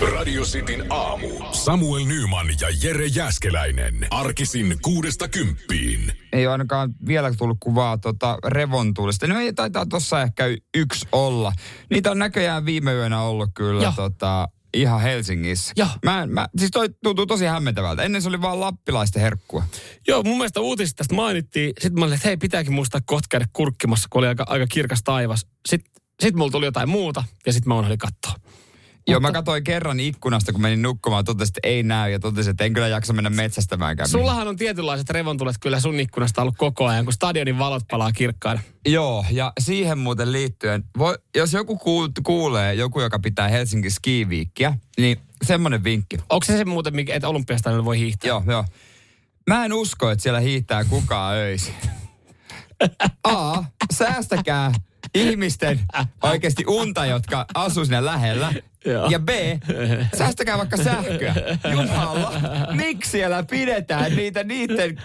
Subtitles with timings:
[0.00, 1.28] Radio Cityn aamu.
[1.52, 4.06] Samuel Nyman ja Jere Jäskeläinen.
[4.10, 6.12] Arkisin kuudesta kymppiin.
[6.32, 9.26] Ei ole ainakaan vielä tullut kuvaa tota revontulista.
[9.26, 10.44] No ei taitaa tossa ehkä
[10.76, 11.52] yksi olla.
[11.90, 13.92] Niitä on näköjään viime yönä ollut kyllä Joo.
[13.96, 15.72] tota, ihan Helsingissä.
[15.76, 15.88] Joo.
[16.04, 18.02] Mä, mä, siis toi tuntuu tosi hämmentävältä.
[18.02, 19.64] Ennen se oli vaan lappilaisten herkkua.
[20.08, 21.72] Joo, mun mielestä uutisista tästä mainittiin.
[21.80, 25.00] Sitten mä olin, että hei, pitääkin muistaa kohta käydä kurkkimassa, kun oli aika, aika kirkas
[25.04, 25.46] taivas.
[25.68, 28.43] Sitten sit mulla tuli jotain muuta ja sitten mä unohdin katsoa.
[29.06, 32.64] Joo, mä katsoin kerran ikkunasta, kun menin nukkumaan, totesin, että ei näy ja totesin, että
[32.64, 34.08] en kyllä jaksa mennä metsästämäänkään.
[34.08, 38.60] Sullahan on tietynlaiset revontulet kyllä sun ikkunasta ollut koko ajan, kun stadionin valot palaa kirkkaina.
[38.86, 44.78] Joo, ja siihen muuten liittyen, voi, jos joku kuul, kuulee, joku, joka pitää Helsingin skiviikkiä,
[44.98, 46.16] niin semmoinen vinkki.
[46.30, 48.28] Onko se se muuten, että olympiastadionilla voi hiihtää?
[48.28, 48.64] Joo, joo.
[49.46, 51.74] Mä en usko, että siellä hiihtää kukaan öisin.
[53.24, 54.72] A, säästäkää
[55.14, 55.80] ihmisten
[56.22, 58.52] oikeasti unta, jotka asuu siinä lähellä.
[58.84, 59.10] Joo.
[59.10, 59.28] Ja B,
[60.18, 61.34] säästäkää vaikka sähköä.
[61.72, 62.32] Jumala,
[62.72, 65.02] miksi siellä pidetään niitä niiden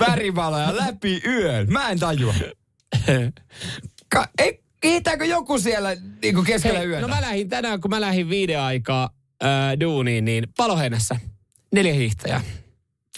[0.00, 1.72] värivaloja läpi yön?
[1.72, 2.34] Mä en tajua.
[4.08, 7.02] Ka- ei, hiihtääkö joku siellä niin kuin keskellä Hei, yötä?
[7.02, 9.10] no mä lähdin tänään, kun mä lähdin viiden aikaa
[9.44, 9.48] äh,
[9.80, 11.16] duuniin, niin paloheinässä
[11.72, 12.40] neljä hiihtäjää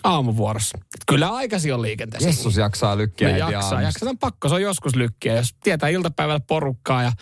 [0.05, 0.79] aamuvuorossa.
[1.07, 2.29] Kyllä aikaisin on liikenteessä.
[2.29, 3.99] Jessus jaksaa lykkiä No heti jaksaa, jaksaa.
[4.01, 5.35] Se on pakko, se on joskus lykkiä.
[5.37, 7.13] Jos tietää iltapäivällä porukkaa ja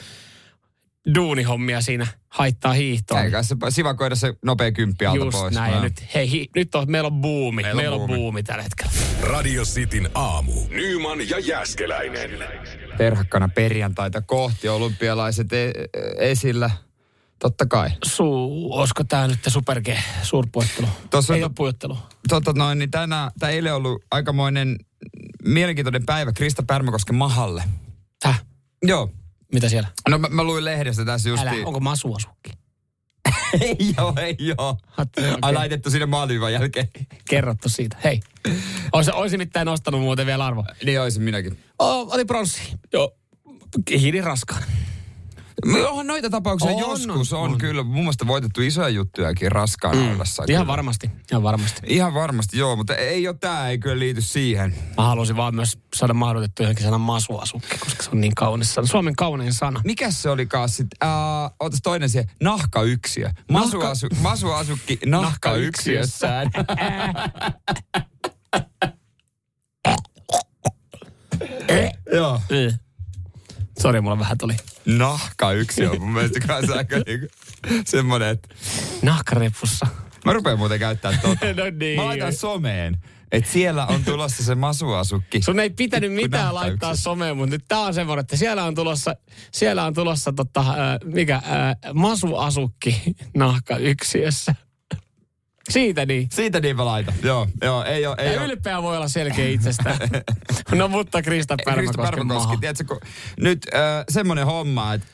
[1.14, 3.22] duunihommia siinä haittaa hiihtoa.
[3.22, 5.54] Eikä se sivakoida se nopea kymppi alta Just pois.
[5.54, 5.74] näin.
[5.74, 7.62] Ja nyt, hei, hi, nyt on, meillä on buumi.
[7.62, 8.20] Meillä Meillä, on on buumi.
[8.20, 8.92] buumi tällä hetkellä.
[9.20, 10.52] Radio Cityn aamu.
[10.70, 12.30] Nyman ja Jäskeläinen.
[12.98, 15.72] perhakkana perjantaita kohti olympialaiset e-
[16.18, 16.70] esillä.
[17.44, 17.90] Totta kai.
[18.04, 19.88] Suu, olisiko tämä nyt super G,
[20.22, 20.86] suurpuettelu?
[21.10, 21.98] Tossa Ei ole puettelu.
[22.28, 24.76] Tota noin, niin tänään, tää eilen on ollut aikamoinen
[25.44, 27.64] mielenkiintoinen päivä Krista Pärmäkosken mahalle.
[28.24, 28.44] Häh?
[28.82, 29.10] Joo.
[29.52, 29.88] Mitä siellä?
[30.08, 31.42] No mä, mä luin lehdestä tässä just.
[31.42, 32.50] Älä, onko masuasukki?
[33.60, 34.78] ei joo, ei joo.
[34.98, 35.34] Okei.
[35.42, 36.88] Ai laitettu sinne maalivan jälkeen.
[37.28, 37.96] Kerrottu siitä.
[38.04, 38.20] Hei.
[38.92, 40.64] Ois, ois mitään nostanut muuten vielä arvo.
[40.84, 41.58] Niin olisin minäkin.
[41.78, 42.62] Oh, oli pronssi.
[42.92, 43.16] Joo.
[43.90, 44.62] Hiidin raskaan.
[45.88, 47.82] Onhan noita tapauksia On, joskus on, on, kyllä.
[47.82, 50.12] Mun mielestä voitettu isoja juttujakin raskaan mm.
[50.12, 50.44] ollessa.
[50.48, 50.72] Ihan kyllä.
[50.72, 51.10] varmasti.
[51.30, 51.80] Ihan varmasti.
[51.86, 54.74] Ihan varmasti, joo, mutta ei ole tää, ei kyllä liity siihen.
[54.96, 58.86] Mä halusin vaan myös saada mahdotettu johonkin sanan masuasukki, koska se on niin kaunis sana.
[58.86, 59.80] Suomen kaunein sana.
[59.84, 61.08] Mikäs se olikaan sitten?
[61.60, 62.30] Otas toinen siihen.
[62.42, 63.30] Nahkayksiö.
[63.50, 66.50] Masuasu, masuasukki nahkayksiössään.
[72.14, 72.40] Joo.
[73.78, 74.56] Sori, mulla vähän tuli
[74.86, 77.26] Nahkayksiö on mun mielestä kanssa aika niinku
[77.84, 78.48] semmonen, että
[79.02, 79.86] nahkarepussa.
[80.24, 81.46] mä rupean muuten käyttämään tota.
[81.56, 82.00] No niin.
[82.00, 82.98] Mä laitan someen,
[83.32, 85.42] että siellä on tulossa se masuasukki.
[85.42, 89.16] Sun ei pitänyt mitään laittaa someen, mutta nyt tää on semmoinen, että siellä on tulossa,
[89.52, 91.42] siellä on tulossa tota, äh, mikä, äh,
[91.94, 93.02] masuasukki
[93.36, 94.54] nahkayksiössä.
[95.70, 96.28] Siitä niin.
[96.32, 97.14] Siitä niin mä laitan.
[97.22, 98.46] Joo, joo, ei oo, ei Ja oo.
[98.46, 99.98] ylpeä voi olla selkeä itsestään.
[100.72, 103.00] no mutta Krista Krista Pärmäkoski, tiedätkö, kun
[103.36, 105.06] nyt äh, semmoinen homma, että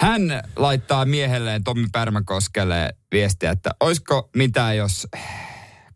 [0.00, 5.06] hän laittaa miehelleen Tommi Pärmäkoskelle viestiä, että olisiko mitään, jos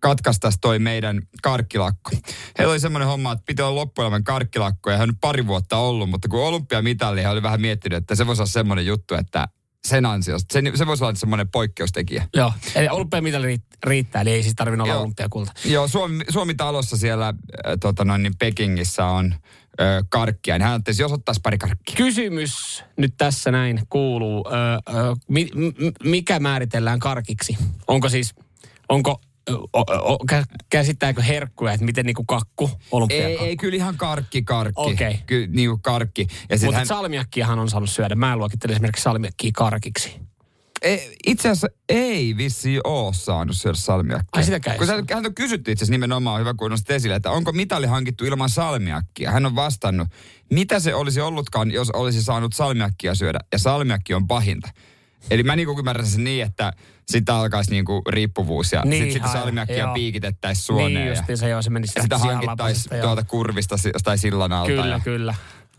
[0.01, 2.11] katkaistaisi toi meidän karkkilakko.
[2.59, 5.77] Heillä oli semmoinen homma, että piti olla loppuelämän karkkilakko ja hän on nyt pari vuotta
[5.77, 9.49] ollut, mutta kun olympiamitalli, hän oli vähän miettinyt, että se voisi olla semmoinen juttu, että
[9.85, 12.29] sen ansiosta, se, se voisi olla semmoinen poikkeustekijä.
[12.35, 15.03] Joo, eli olympiamitali riitt- riittää, eli ei siis tarvinnut olla Joo.
[15.03, 15.53] olympiakulta.
[15.65, 17.35] Joo, Suomi, Suomi-talossa siellä äh,
[17.81, 21.97] tota noin, niin Pekingissä on äh, karkkia, niin hän ajattelisi, jos ottaisi pari karkkia.
[21.97, 24.53] Kysymys nyt tässä näin kuuluu, ö,
[24.95, 27.57] ö, mi, m- mikä määritellään karkiksi?
[27.89, 28.35] Onko siis,
[28.89, 29.81] onko, ö, o,
[30.13, 33.45] o, kä- käsittääkö herkkuja, että miten niinku kakku Ei, olympiakakku?
[33.45, 34.75] ei, kyllä ihan karkki, karkki.
[34.77, 35.19] Okei.
[35.27, 36.27] Kyllä niinku karkki.
[36.51, 38.15] Ja Mutta hän, salmiakkiahan on saanut syödä.
[38.15, 40.21] Mä luokittelen esimerkiksi salmiakkia karkiksi.
[40.83, 44.29] ei, itse asiassa ei vissi oo saanut syödä salmiakkia.
[44.33, 47.53] Ai, sitäkään Kun hän, on kysytty itse asiassa nimenomaan, hyvä kun nostit esille, että onko
[47.53, 49.31] mitali hankittu ilman salmiakkia.
[49.31, 50.09] Hän on vastannut,
[50.53, 53.39] mitä se olisi ollutkaan, jos olisi saanut salmiakkia syödä.
[53.53, 54.69] Ja salmiakki on pahinta.
[55.31, 56.73] Eli mä niinku ymmärrän sen niin, että
[57.09, 60.95] sitä alkaisi niinku riippuvuus ja Niin, sit sitä salmiakkia piikitettäisiin suoneen.
[60.95, 64.67] Niin justiin se joo, se menisi ja sitä hankittaisiin tuolta kurvista tai sillan alta.
[64.71, 65.35] Kyllä, ja, kyllä.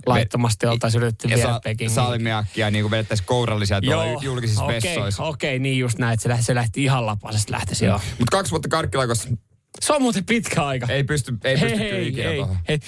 [0.06, 1.90] Laittomasti oltaisiin yritetty ja viedä sa- Pekingiin.
[1.96, 5.24] salmiakkia niin kuin vedettäisiin kourallisia tuolla Joo, julkisissa okei, vessoissa.
[5.24, 8.00] Okei, niin just näin, että se lähti, se lähti ihan lapasesta lähtisi, joo.
[8.20, 9.30] Mutta kaksi vuotta karkkilaikossa
[9.82, 10.88] Se on muuten pitkä aika.
[10.90, 12.58] Ei pysty, ei hei, pysty hei, kyllä ikinä hei, tohon.
[12.68, 12.80] hei.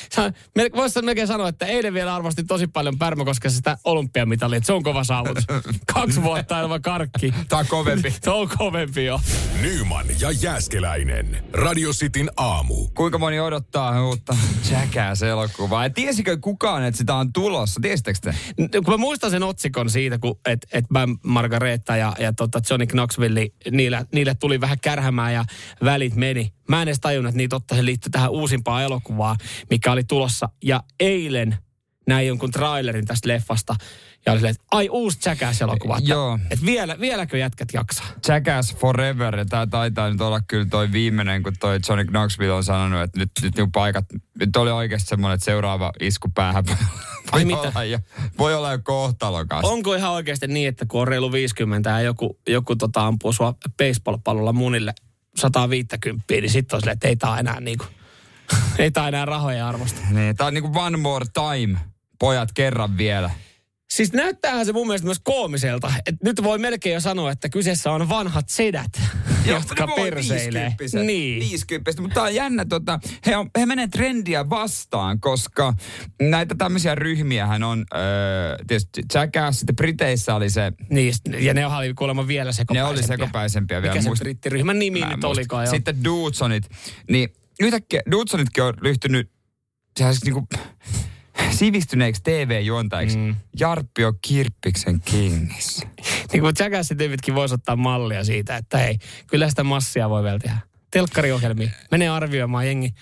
[0.75, 4.83] Voisi melkein sanoa, että eilen vielä arvostin tosi paljon Pärmäkoskessa sitä olympiamitalia, että se on
[4.83, 5.43] kova saavutus.
[5.93, 7.33] Kaksi vuotta ilman karkki.
[7.49, 8.11] Tää on kovempi.
[8.23, 9.21] Se on kovempi jo.
[9.61, 11.43] Nyman ja Jääskeläinen.
[11.53, 12.87] Radio Cityn aamu.
[12.87, 14.35] Kuinka moni odottaa uutta
[14.71, 15.83] Jackass-elokuvaa?
[15.83, 17.79] Ja tiesikö kukaan, että sitä on tulossa?
[17.81, 18.35] Tiesittekö te?
[18.61, 22.61] N- Kun mä muistan sen otsikon siitä, kun et, et Bam Margareta ja, ja tota
[22.69, 25.45] Johnny Knoxville, niille, niille tuli vähän kärhämään ja
[25.83, 26.53] välit meni.
[26.69, 29.37] Mä en edes tajunnut, että niitä ottaa se liittyy tähän uusimpaan elokuvaan,
[29.69, 30.49] mikä oli tulossa.
[30.63, 31.57] Ja eilen
[32.07, 33.75] näin jonkun trailerin tästä leffasta.
[34.25, 35.97] Ja oli silleen, että ai uusi Jackass-elokuva.
[35.97, 36.39] Että, Joo.
[36.49, 38.05] että vielä, vieläkö jätkät jaksaa?
[38.27, 42.63] Jackass Forever, ja tää taitaa nyt olla kyllä toi viimeinen, kun toi Johnny Knoxville on
[42.63, 44.05] sanonut, että nyt, nyt niinku paikat,
[44.39, 46.75] nyt oli oikeasti semmoinen, että seuraava isku päähän voi,
[47.31, 47.83] Ai olla, mitä?
[47.83, 47.99] jo,
[48.37, 49.65] voi olla jo kohtalokas.
[49.65, 53.53] Onko ihan oikeasti niin, että kun on reilu 50 ja joku, joku tota ampuu sua
[53.77, 54.93] baseball-pallolla munille
[55.35, 57.85] 150, niin sitten on silleen, että ei tää enää niinku,
[58.79, 60.01] ei tää enää rahoja arvosta.
[60.09, 61.79] Niin, tää on niinku one more time.
[62.19, 63.31] Pojat kerran vielä.
[63.93, 65.93] Siis näyttäähän se mun mielestä myös koomiselta.
[66.05, 68.91] Et nyt voi melkein jo sanoa, että kyseessä on vanhat sedät,
[69.45, 70.75] jotka ne voi perseilee.
[70.79, 70.99] 50.
[71.07, 71.39] Niin.
[71.39, 72.01] 50.
[72.01, 75.73] Mutta tää on jännä, tota, he, on, he menee trendiä vastaan, koska
[76.21, 81.13] näitä tämmöisiä ryhmiähän on, öö, tietysti Jackass, sitten Briteissä oli se, niin.
[81.39, 82.87] Ja ne oli kuulemma vielä ne sekopäisempiä.
[82.87, 83.93] oli sekopäisempiä vielä.
[83.93, 85.71] Mikä se muist- brittiryhmän nimi nyt olikaan jo?
[85.71, 86.63] Sitten Dudesonit,
[87.09, 89.31] niin yhtäkkiä Dudesonitkin on ryhtynyt
[89.97, 90.47] sellaisiksi niinku
[91.51, 93.17] sivistyneiksi TV-juontajiksi.
[93.17, 93.35] Mm.
[93.59, 95.87] Jarppio Kirppiksen kingissä.
[96.33, 98.97] Niin kuin Jackassin tyypitkin voisi ottaa mallia siitä, että hei,
[99.27, 100.57] kyllä sitä massia voi vielä tehdä.
[100.91, 101.69] Telkkariohjelmia.
[101.91, 102.93] Menee arvioimaan jengi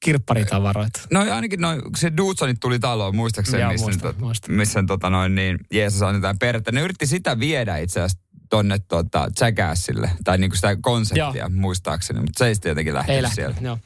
[0.00, 1.00] kirpparitavaroita.
[1.12, 4.54] No ainakin noin, se Dudesonit tuli taloon, muistaakseni, Joo, missä, muistan, nyt, muistan.
[4.54, 6.72] missä tota noin, niin Jeesus on jotain perhettä.
[6.72, 11.48] Ne yritti sitä viedä itse asiassa tonne tota, Jackassille, tai niinku sitä konseptia Joo.
[11.48, 13.66] muistaakseni, mutta se ei sitten jotenkin Ei lähtenyt lähtenyt, sieltä.
[13.68, 13.78] joo.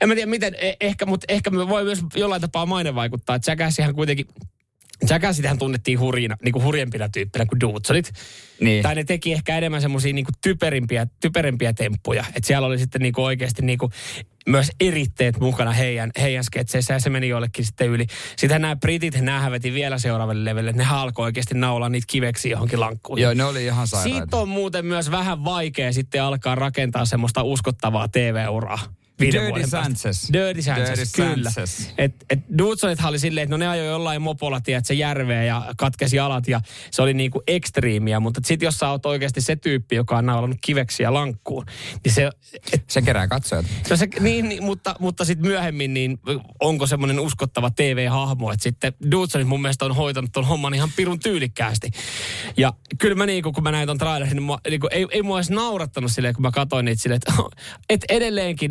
[0.00, 3.38] En mä tiedä miten, eh- ehkä, mutta ehkä me voi myös jollain tapaa maine vaikuttaa.
[3.46, 4.26] Jackassihan kuitenkin,
[5.10, 8.12] Jackassitähän tunnettiin hurjina, niin kuin hurjempina tyyppinä kuin Dudesonit.
[8.60, 8.82] Niin.
[8.82, 12.24] Tai ne teki ehkä enemmän semmoisia niinku typerimpiä, typerimpiä temppuja.
[12.34, 13.90] Että siellä oli sitten niinku oikeasti niinku
[14.46, 18.06] myös eritteet mukana heidän, heidän sketseissä ja se meni jollekin sitten yli.
[18.36, 20.72] Sitten nämä britit, nämä veti vielä seuraavalle levelille.
[20.72, 23.18] Ne alkoi oikeasti naulaa niitä kiveksi johonkin lankkuun.
[23.18, 24.18] Joo, ne oli ihan sairaita.
[24.18, 28.78] Siitä on muuten myös vähän vaikea sitten alkaa rakentaa semmoista uskottavaa TV-uraa.
[29.20, 29.68] Viiden Dirty vuoden.
[29.68, 30.32] Sanchez.
[30.32, 31.50] Dirty Sanchez, Dirty kyllä.
[31.50, 31.88] Sanchez.
[31.98, 35.74] Et, et Dudesonithan oli silleen, että no ne ajoi jollain mopolla, tiedät, se järveen ja
[35.76, 36.60] katkesi jalat ja
[36.90, 38.20] se oli niinku ekstriimiä.
[38.20, 41.64] Mutta sitten jos sä oot oikeasti se tyyppi, joka on naulannut kiveksi ja lankkuun,
[42.04, 42.30] niin se,
[42.72, 43.66] et, Se kerää katsojat.
[43.90, 46.18] No se, niin, niin, mutta, mutta sitten myöhemmin, niin
[46.60, 51.18] onko semmoinen uskottava TV-hahmo, että sitten Dudesonit mun mielestä on hoitanut ton homman ihan pirun
[51.18, 51.90] tyylikkäästi.
[52.56, 55.22] Ja kyllä mä niin kun mä näin ton trailerin, niin, mua, niin kuin, ei, ei
[55.22, 57.42] mua edes naurattanut silleen, kun mä katsoin niitä silleen, että
[57.88, 58.70] et edelleenkin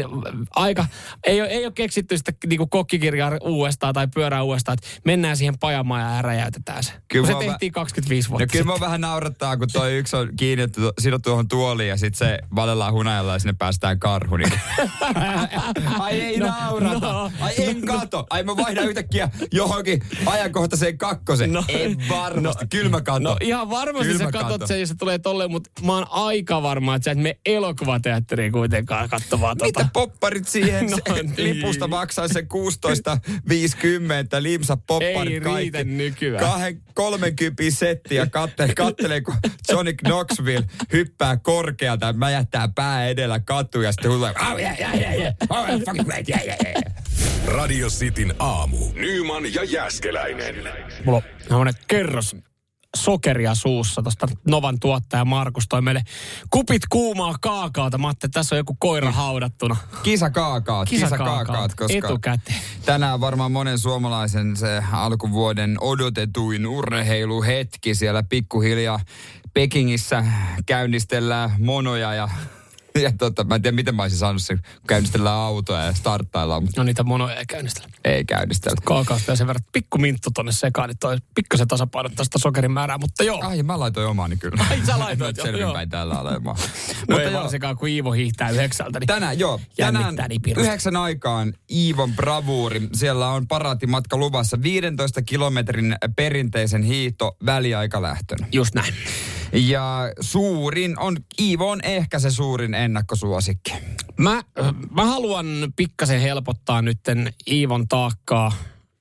[0.56, 0.86] aika,
[1.24, 5.60] ei ole, ei ole keksitty sitä niin kokkikirjaa uudestaan tai pyörää uudestaan, että mennään siihen
[5.60, 6.92] pajamaan ja räjäytetään se.
[7.08, 8.82] Kyllä se tehtiin 25 vuotta No kyllä sitten.
[8.88, 13.34] vähän naurattaa, kun toi yksi on kiinnitetty, sidottu tuohon tuoliin ja sitten se valellaan hunajalla
[13.34, 14.38] ja sinne päästään karhu.
[14.38, 14.52] Niin.
[16.00, 17.14] Ai ei No, no, naurata.
[17.14, 18.26] no, Ai en kato.
[18.30, 21.54] Ai mä vaihdan yhtäkkiä johonkin ajankohtaiseen kakkosen.
[21.54, 22.66] No, en varmasti.
[22.70, 23.24] Kyllä mä katon.
[23.24, 26.64] No ihan varmasti Kyllä sä katot sen, jos se tulee tolleen, mutta mä oon aika
[26.64, 29.90] varma, että sä et mene elokuvateatteriin kuitenkaan katsomaan Mitä tota.
[30.26, 30.86] Popparit siihen?
[30.92, 31.34] No niin.
[31.38, 32.48] Lipusta maksaa se 16,50.
[34.40, 35.62] Limsa popparit Ei kaikki.
[35.62, 36.46] riitä nykyään.
[36.46, 39.36] Kahden, 30 setti ja kattelee, kattelee, kun
[39.70, 42.14] Johnny Knoxville hyppää korkealta.
[42.14, 45.34] Mä jättää pää edellä katuun ja sitten huutaa, oh yeah, yeah, yeah, yeah.
[45.50, 46.84] Oh, yeah, fucking great, yeah, yeah, yeah.
[47.46, 48.78] Radio Cityn aamu.
[48.94, 50.56] Nyman ja Jääskeläinen.
[51.06, 52.36] Mulla on kerros
[52.96, 54.02] sokeria suussa.
[54.02, 56.04] Tuosta Novan tuottaja Markus toi meille
[56.50, 57.98] kupit kuumaa kaakaota.
[57.98, 59.76] Mä ajattelin, että tässä on joku koira haudattuna.
[60.04, 62.62] Kisa kaakaat, kisa, kisa kaakaat, koska Etukäteen.
[62.86, 69.00] tänään varmaan monen suomalaisen se alkuvuoden odotetuin urheiluhetki siellä pikkuhiljaa
[69.54, 70.24] Pekingissä
[70.66, 72.30] käynnistellään monoja ja
[73.04, 76.64] ja tota, mä en tiedä, miten mä olisin saanut sen, kun käynnistellään autoja ja starttaillaan,
[76.64, 77.90] mutta No niitä monoja ei käynnistellä.
[78.06, 78.82] ei käynnistellä.
[78.86, 82.98] Kaakaosta ja sen verran pikku minttu tonne sekaan, niin toi pikkasen tasapainottaa sitä sokerin määrää,
[82.98, 83.40] mutta joo.
[83.44, 84.66] Ai, mä laitoin omaani kyllä.
[84.70, 86.58] Ai, sä laitoit, joo, Selvinpäin täällä olemaan.
[86.58, 86.64] No
[87.10, 89.00] Mutta ei joo, varsinkaan, kun Iivo hiihtää yhdeksältä.
[89.00, 89.62] Niin Tänään, joo.
[89.78, 92.82] Tänään niin yhdeksän aikaan Iivon bravuuri.
[92.94, 98.48] Siellä on paraatimatka luvassa 15 kilometrin perinteisen hiihto väliaikalähtönä.
[98.52, 98.94] Just näin.
[99.56, 103.74] Ja suurin on, Iivo on ehkä se suurin ennakkosuosikki.
[104.18, 104.44] Mä,
[104.92, 105.46] mä haluan
[105.76, 108.52] pikkasen helpottaa nytten Iivon taakkaa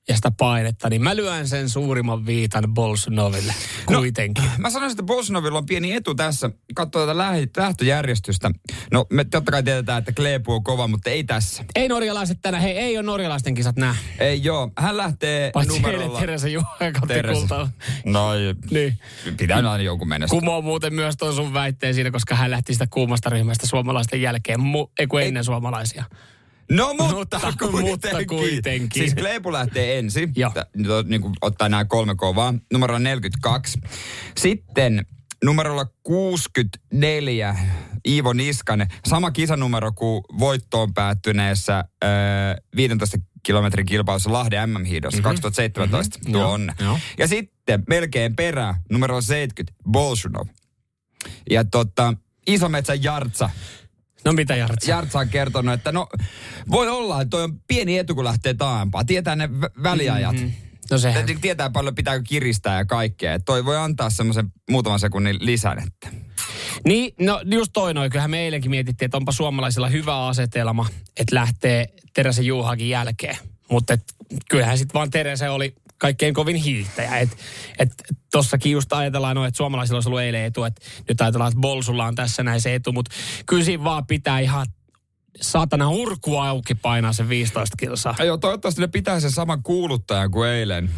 [0.09, 3.53] ja sitä painetta, niin mä lyön sen suurimman viitan Bolsonoville
[3.85, 4.43] kuitenkin.
[4.43, 6.49] No, mä sanoisin, että Bolsonovilla on pieni etu tässä.
[6.75, 7.17] Katso tätä
[7.57, 8.51] lähtöjärjestystä.
[8.91, 11.63] No me totta kai tiedetään, että Kleepu on kova, mutta ei tässä.
[11.75, 13.95] Ei norjalaiset tänä, hei, ei ole norjalaisten kisat nää.
[14.19, 16.19] Ei joo, hän lähtee Paitsi numerolla...
[16.19, 16.77] Teresa Juha.
[18.05, 18.29] No,
[18.71, 18.97] niin.
[19.37, 20.27] pitää aina jonkun mennä.
[20.27, 24.59] Kumoo muuten myös tuon sun väitteen siinä, koska hän lähti sitä kuumasta ryhmästä suomalaisten jälkeen,
[24.59, 25.43] mu- ei kun ennen ei.
[25.43, 26.03] suomalaisia.
[26.71, 27.89] No mutta, mutta, kuitenkin.
[27.89, 29.01] mutta kuitenkin.
[29.01, 30.51] Siis Kleipu lähtee ensin, Joo.
[31.05, 32.53] Niin kuin ottaa nämä kolme kovaa.
[32.73, 33.79] Numero 42.
[34.37, 35.05] Sitten
[35.43, 37.55] numerolla 64
[38.07, 38.87] Iivo Niskanen.
[39.07, 42.09] Sama kisanumero kuin voittoon päättyneessä äh,
[42.75, 45.29] 15 kilometrin kilpailussa Lahden MM-hiidossa mm-hmm.
[45.29, 46.19] 2017.
[46.19, 46.31] Mm-hmm.
[46.31, 46.51] Tuo Joo.
[46.51, 46.71] on.
[46.79, 46.99] Joo.
[47.17, 50.47] Ja sitten melkein perä numero 70 Bolshunov.
[51.49, 52.13] Ja tota,
[52.47, 53.49] Isometsän Jartsa.
[54.25, 54.91] No mitä Jartsa?
[54.91, 56.07] Jartsa on kertonut, että no
[56.71, 59.05] voi olla, että toi on pieni etu, kun lähtee taaempaa.
[59.05, 60.35] Tietää ne vä- väliajat.
[60.35, 60.51] Mm-hmm.
[60.91, 61.25] No sehän.
[61.41, 63.33] Tietää paljon pitääkö kiristää ja kaikkea.
[63.33, 65.77] Et toi voi antaa semmoisen muutaman sekunnin lisän.
[65.79, 66.17] Että.
[66.85, 68.11] Niin, no just toi noin.
[68.11, 70.89] Kyllähän me eilenkin mietittiin, että onpa suomalaisilla hyvä asetelma,
[71.19, 73.37] että lähtee Teresa Juhakin jälkeen.
[73.69, 73.97] Mutta
[74.49, 77.17] kyllähän sitten vaan Teresa oli kaikkein kovin hiihtäjä.
[77.17, 77.35] Että
[77.79, 77.89] et,
[78.31, 82.05] tossakin just ajatellaan, no, että suomalaisilla olisi ollut eilen etu, että nyt ajatellaan, että Bolsulla
[82.05, 83.11] on tässä näin se etu, mutta
[83.45, 84.65] kyllä siinä vaan pitää ihan
[85.41, 88.15] saatana urkua auki painaa se 15 kilsaa.
[88.23, 90.89] Joo, toivottavasti ne pitää sen saman kuuluttajan kuin eilen.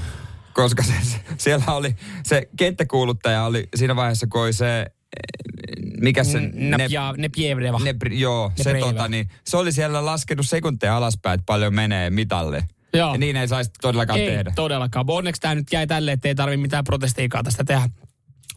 [0.54, 4.86] Koska se, se, siellä oli, se kenttäkuuluttaja oli siinä vaiheessa, kun oli se,
[6.01, 6.39] mikä se...
[6.54, 7.80] Nepja, Nepjevdeva.
[7.80, 8.94] ne, joo, se, Nebreva.
[8.94, 12.63] tota, niin, se oli siellä laskenut sekunteja alaspäin, että paljon menee mitalle.
[12.94, 13.12] Joo.
[13.12, 14.51] Ja niin ei saisi todellakaan ei tehdä.
[14.56, 15.06] todellakaan.
[15.10, 17.89] Onneksi tämä nyt jäi tälle, että ei tarvitse mitään protestiikaa tästä tehdä.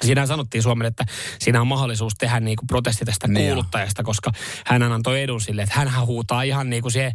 [0.02, 1.04] Siinä sanottiin Suomelle, että
[1.38, 4.32] siinä on mahdollisuus tehdä niin kuin protesti tästä Niin kuuluttajasta, koska
[4.66, 7.12] hän antoi edun sille, että hän huutaa ihan niin kuin siihen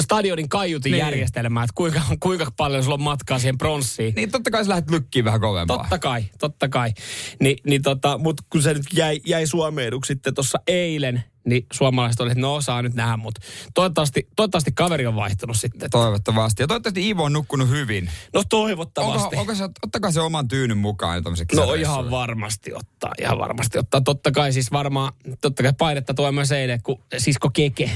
[0.00, 1.00] stadionin kaiutin Niin.
[1.00, 4.14] järjestelmään, että kuinka, kuinka paljon sulla on matkaa siihen pronssiin.
[4.14, 5.76] Niin totta kai sä lähdet lykkiin vähän kovempaa.
[5.78, 6.92] Totta kai, totta kai.
[7.40, 11.66] Ni, niin tota, Mutta kun se nyt jäi, jäi Suomeen eduksi sitten tuossa eilen, niin
[11.72, 13.40] suomalaiset olivat, että no saa nyt nähdä, mutta
[13.74, 15.90] toivottavasti, toivottavasti kaveri on vaihtunut sitten.
[15.90, 16.62] Toivottavasti.
[16.62, 18.10] Ja toivottavasti Iivo on nukkunut hyvin.
[18.34, 19.22] No toivottavasti.
[19.22, 21.22] Onko, onko se, ottakaa se oman tyynyn mukaan
[21.54, 24.00] No ihan varmasti ottaa, ihan varmasti ottaa.
[24.00, 27.90] Totta kai siis varmaan, totta kai painetta tulee myös eilen, kun sisko Keke.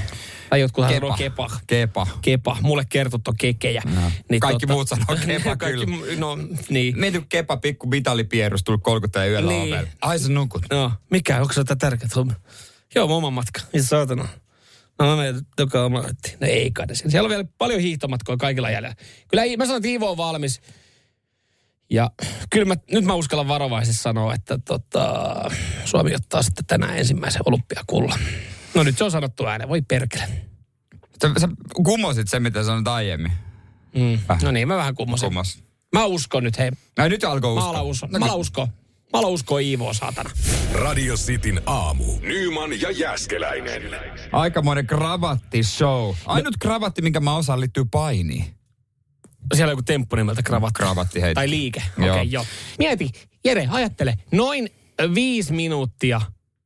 [0.49, 0.99] Tai jotkut Kepa.
[0.99, 1.49] sanoo Kepa.
[1.67, 2.07] Kepa.
[2.21, 2.57] Kepa.
[2.61, 3.81] Mulle kertut on Kekejä.
[3.95, 4.01] No.
[4.39, 5.97] Kaikki muut sanoo Kepa Kaikki, kyllä.
[5.97, 6.37] mu- no
[6.69, 6.99] niin.
[6.99, 9.73] Mieti, Kepa pikku mitalipierus tullut 30 yöllä Niin.
[9.73, 9.91] ovelle.
[10.01, 10.65] Ai sä nukut.
[10.71, 12.09] No, mikä, onko se jotain tärkeää?
[12.95, 13.61] Joo, mun oma matka.
[13.73, 14.27] Mitä saatana?
[14.99, 16.01] No mä menen joka oma.
[16.01, 16.85] No ei kai.
[16.93, 18.95] Siellä on vielä paljon hiihtomatkoja kaikilla jäljellä.
[19.27, 20.61] Kyllä mä sanon, että Iivo on valmis.
[21.89, 22.11] Ja
[22.49, 25.35] kyllä mä, nyt mä uskallan varovaisesti sanoa, että tota,
[25.85, 28.19] Suomi ottaa sitten tänään ensimmäisen olympiakullan.
[28.73, 30.23] No nyt se on sanottu ääneen, voi perkele.
[31.21, 31.49] Sä, sä
[31.83, 33.31] kumosit sen, mitä sanoit aiemmin.
[33.95, 34.19] Mm.
[34.29, 34.43] Vähän.
[34.43, 35.29] No niin, mä vähän kummosin.
[35.29, 35.63] Kumos.
[35.93, 36.71] Mä uskon nyt, hei.
[36.97, 37.69] No nyt alkoi Mä uskoa.
[37.69, 38.07] alan usko.
[38.11, 38.67] No, Mä alan usko.
[39.13, 40.29] Mä alan uskoa Iivoa, saatana.
[40.73, 42.03] Radio Cityn aamu.
[42.21, 43.81] Nyman ja Jäskeläinen.
[44.31, 46.15] Aikamoinen kravattishow.
[46.25, 48.45] Ainut kravatti, minkä mä osaan, liittyy painiin.
[49.53, 50.77] Siellä on joku temppu nimeltä kravatti.
[50.77, 51.39] Kravatti heitä.
[51.39, 51.83] Tai liike.
[51.97, 52.15] Okei, Joo.
[52.15, 52.45] okay, joo.
[52.79, 53.09] Mieti,
[53.45, 54.17] Jere, ajattele.
[54.31, 54.69] Noin
[55.15, 56.21] viisi minuuttia,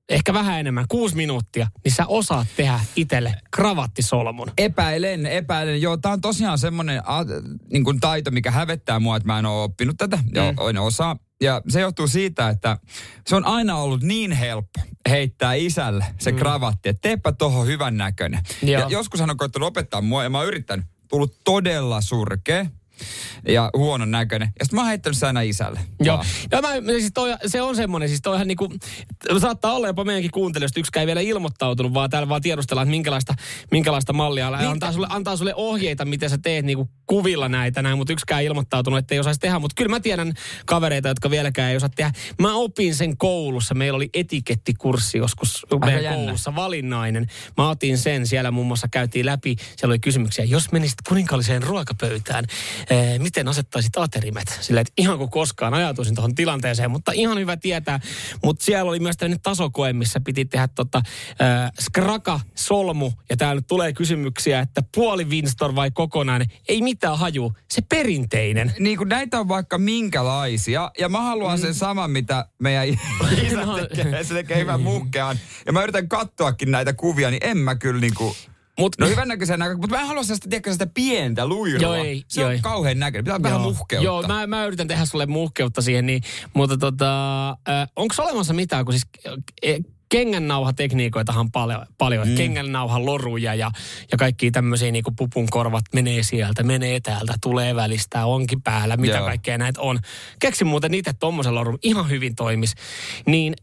[0.09, 4.51] ehkä vähän enemmän, kuusi minuuttia, niin sä osaat tehdä itselle kravattisolmun.
[4.57, 5.81] Epäilen, epäilen.
[5.81, 7.25] Joo, tää on tosiaan semmoinen a,
[7.71, 10.17] niin kuin taito, mikä hävettää mua, että mä en ole oppinut tätä.
[10.17, 10.23] Mm.
[10.35, 11.15] Ja en osaa.
[11.41, 12.77] Ja se johtuu siitä, että
[13.27, 16.37] se on aina ollut niin helppo heittää isälle se mm.
[16.37, 18.43] kravatti, että teepä tohon hyvän näköinen.
[18.61, 20.85] Ja joskus hän on koittanut opettaa mua ja mä oon yrittänyt.
[21.07, 22.65] Tullut todella surkea
[23.47, 24.49] ja huonon näköinen.
[24.59, 25.79] Ja sitten mä oon heittänyt sen aina isälle.
[25.99, 26.17] Joo.
[26.17, 26.27] Vaan.
[26.51, 28.69] Ja mä, siis toi, se on semmoinen, siis toihan niinku,
[29.41, 33.33] saattaa olla jopa meidänkin kuuntelijoista, yksikään ei vielä ilmoittautunut, vaan täällä vaan tiedustellaan, että minkälaista,
[33.71, 34.49] minkälaista mallia.
[34.57, 38.41] Niin, antaa, sulle, antaa sulle ohjeita, miten sä teet niinku kuvilla näitä näin, mutta yksikään
[38.41, 39.59] ei ilmoittautunut, että ei osaisi tehdä.
[39.59, 40.33] Mutta kyllä mä tiedän
[40.65, 42.11] kavereita, jotka vieläkään ei osaa tehdä.
[42.39, 43.75] Mä opin sen koulussa.
[43.75, 46.17] Meillä oli etikettikurssi joskus meidän jännä.
[46.17, 47.27] koulussa, valinnainen.
[47.57, 52.45] Mä otin sen, siellä muun muassa käytiin läpi, siellä oli kysymyksiä, jos menisit kuninkaalliseen ruokapöytään,
[52.89, 54.57] eh, miten asettaisit aterimet?
[54.61, 57.99] Silleen, että ihan kuin koskaan ajatuisin tuohon tilanteeseen, mutta ihan hyvä tietää.
[58.43, 60.97] Mutta siellä oli myös tämmöinen tasokoe, missä piti tehdä tota,
[61.41, 66.47] äh, skraka, solmu, ja täällä tulee kysymyksiä, että puoli Winstor vai kokonainen.
[66.67, 68.73] Ei mitään haju, se perinteinen.
[68.79, 70.91] Niin kuin näitä on vaikka minkälaisia.
[70.99, 73.77] Ja mä haluan sen saman, mitä meidän isä No.
[73.77, 74.23] tekee.
[74.23, 75.39] Se tekee hyvän muhkean.
[75.65, 78.35] Ja mä yritän katsoakin näitä kuvia, niin en mä kyllä niinku...
[78.79, 81.97] Mut, No hyvän näköisen näkö, mutta mä en halua sellaista, tiedätkö, sitä pientä luiroa.
[81.97, 82.59] Joo, ei, se joo, on ei.
[82.61, 83.25] kauhean näköinen.
[83.25, 84.05] Pitää vähän muhkeutta.
[84.05, 88.85] Joo, mä, mä yritän tehdä sulle muhkeutta siihen, niin, mutta tota, äh, onko olemassa mitään,
[88.85, 89.07] kun siis
[89.67, 89.73] äh,
[90.09, 92.27] kengännauhatekniikoitahan paljon, paljon.
[92.27, 92.35] Mm.
[92.35, 93.71] kengännauhan loruja ja,
[94.11, 99.17] ja kaikki tämmöisiä niin pupun korvat menee sieltä, menee täältä, tulee välistä, onkin päällä, mitä
[99.17, 99.25] Joo.
[99.25, 99.99] kaikkea näitä on.
[100.39, 102.73] Keksin muuten itse tommosen lorun, ihan hyvin toimis.
[103.25, 103.53] Niin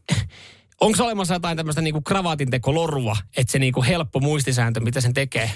[0.80, 5.50] onko olemassa jotain tämmöistä niinku kravaatintekolorua, että se niinku helppo muistisääntö, mitä sen tekee?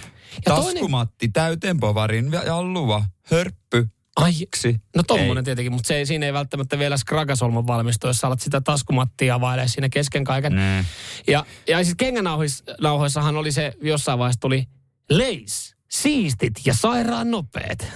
[0.46, 4.80] Ja Taskumatti, täytempovarin ja jalluva, hörppy, Ai, kaksi.
[4.96, 5.44] No tommonen Ei.
[5.44, 9.34] tietenkin, mutta se ei, siinä ei välttämättä vielä skragasolman valmistu, jos sä alat sitä taskumattia
[9.34, 10.54] availee siinä kesken kaiken.
[10.54, 10.84] Nee.
[11.26, 14.68] Ja, ja siis kengänauhoissahan oli se, jossain vaiheessa tuli
[15.10, 17.86] leis, siistit ja sairaan nopeet.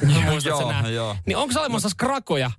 [0.46, 1.16] Joo, joo.
[1.26, 2.50] Niin onko olemassa skrakoja,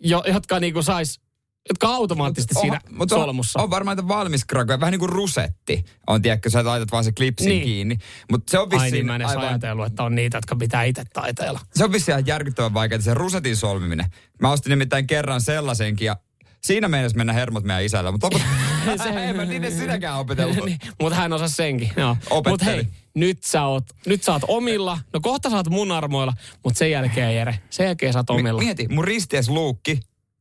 [0.00, 1.20] jo, jotka niinku sais,
[1.68, 3.62] jotka automaattisesti siinä on- solmussa?
[3.62, 5.84] On, varmaan että valmis krakoja, vähän niin kuin rusetti.
[6.06, 7.62] On, tiedätkö, sä laitat vaan se klipsin Niin.
[7.64, 7.96] kiinni.
[8.30, 10.82] Mutta se on Ai vissiin niin, mä en aivan, ajatellut, että on niitä, jotka pitää
[10.84, 11.60] itse taiteella.
[11.74, 14.06] se on vissiin ihan järkyttävän vaikeaa, se rusetin solmiminen.
[14.40, 16.16] Mä ostin nimittäin kerran sellaisenkin ja
[16.62, 18.42] siinä meinasi mennä hermot meidän isällä, mutta loput...
[19.28, 20.64] en mä niiden sinäkään opetellut.
[20.64, 21.90] niin, mutta hän osasi senkin.
[21.96, 22.16] Joo.
[22.48, 24.98] Mutta hei, nyt sä, oot, nyt sä oot omilla.
[25.12, 26.32] No kohta sä oot mun armoilla,
[26.64, 28.58] mutta sen jälkeen Jere, sen jälkeen sä oot omilla.
[28.58, 30.00] Mi- mieti, mun ristiesluukki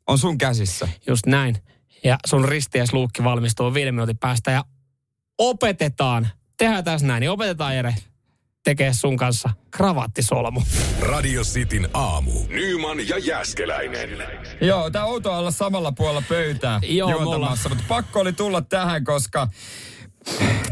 [0.10, 0.88] on sun käsissä.
[1.08, 1.58] Just näin.
[2.04, 4.66] Ja sun ristiesluukki valmistuu viiden minuutin päästä ja
[5.38, 7.96] opetetaan, tehdään tässä näin, niin opetetaan Jere
[8.64, 10.62] tekee sun kanssa kravattisolmu.
[11.00, 12.32] Radio Cityn aamu.
[12.50, 14.10] Nyman ja Jäskeläinen.
[14.62, 19.48] Joo, tää outoa olla samalla puolella pöytää Joo, juontamassa, mutta pakko oli tulla tähän, koska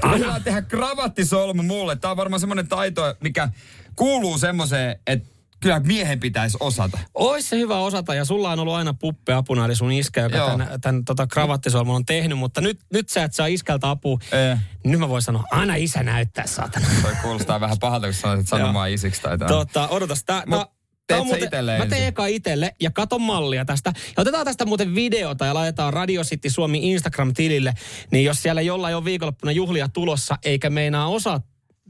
[0.09, 1.95] Voidaan tehdä kravattisolmu mulle.
[1.95, 3.49] Tää on varmaan semmoinen taito, mikä
[3.95, 6.99] kuuluu semmoiseen, että kyllä miehen pitäisi osata.
[7.13, 10.37] Ois se hyvä osata ja sulla on ollut aina puppe apuna, eli sun iskä, joka
[10.37, 10.49] Joo.
[10.49, 14.17] tämän, tämän tota, kravattisolmun on tehnyt, mutta nyt, nyt sä et saa iskältä apua.
[14.31, 14.57] Ee.
[14.83, 16.87] Nyt mä voin sanoa, aina isä näyttää, saatana.
[17.01, 19.49] Toi kuulostaa vähän pahalta, kun sanoit sanomaan isiksi tai jotain.
[19.49, 20.67] Tota, odotas, tää, Mut tää,
[21.07, 23.93] teet muuten, itelle Mä teen eka itelle ja katon mallia tästä.
[23.95, 27.73] Ja otetaan tästä muuten videota ja laitetaan Radio City Suomi Instagram-tilille.
[28.11, 31.41] Niin jos siellä jollain on viikonloppuna juhlia tulossa, eikä meinaa osaa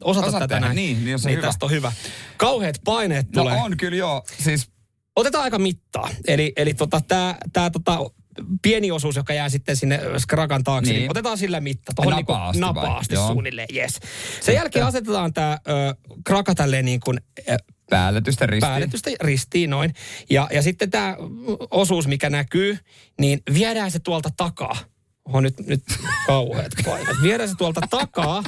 [0.03, 1.47] osata Osaa tätä tehdä, näin, niin, niin on se niin hyvä.
[1.47, 1.91] tästä on hyvä.
[2.37, 3.61] Kauheat paineet no tulee.
[3.61, 4.23] on kyllä joo.
[4.43, 4.69] Siis
[5.15, 6.09] Otetaan aika mittaa.
[6.27, 7.99] Eli, eli tota, tämä tää, tota,
[8.61, 11.11] pieni osuus, joka jää sitten sinne skrakan taakse, niin, Niin.
[11.11, 11.91] otetaan sillä mitta.
[11.95, 12.67] Tuohon Napaasti vai?
[12.73, 13.27] napaasti Joo.
[13.27, 13.99] suunnilleen, yes.
[14.41, 15.57] Sen jälkeen asetetaan tämä
[16.25, 17.57] kraka tälleen niin kuin ö,
[17.89, 18.69] päälletystä ristiin.
[18.69, 19.93] päälletystä ristiin noin.
[20.29, 21.17] Ja, ja sitten tämä
[21.71, 22.77] osuus, mikä näkyy,
[23.19, 24.75] niin viedään se tuolta takaa.
[25.25, 25.83] Oho, nyt, nyt
[26.27, 27.15] kauheat painat.
[27.21, 28.43] Viedään se tuolta takaa,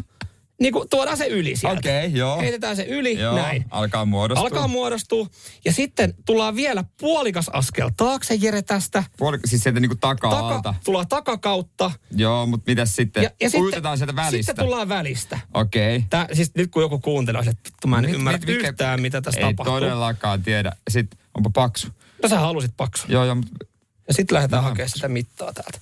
[0.60, 1.80] niin kuin tuodaan se yli sieltä.
[1.80, 2.40] Okei, okay, joo.
[2.40, 3.36] Heitetään se yli, joo.
[3.36, 3.66] näin.
[3.70, 4.44] Alkaa muodostua.
[4.44, 5.28] Alkaa muodostua.
[5.66, 9.04] Ja sitten tullaan vielä puolikas askel taakse, Jere, tästä.
[9.18, 10.74] Puoli, siis sieltä niinku takaa Taka, alta.
[10.86, 11.92] tullaan takakautta.
[12.16, 13.24] Joo, mutta mitäs sitten?
[13.24, 14.52] Ja, ja sitten, sieltä välistä.
[14.52, 15.40] Sitten tullaan välistä.
[15.54, 15.96] Okei.
[15.96, 16.08] Okay.
[16.10, 19.22] Tää, siis nyt kun joku kuuntelee, että mä en Mit- ymmärrä mit- mikä- yhtään, mitä
[19.22, 19.74] tässä Ei tapahtuu.
[19.74, 20.72] todellakaan tiedä.
[20.90, 21.88] Sitten onpa paksu.
[22.24, 23.08] No sä halusit paksu.
[23.10, 23.66] Joo, joo, mutta
[24.08, 25.80] Ja sitten lähdetään hakemaan sitä mittaa täältä.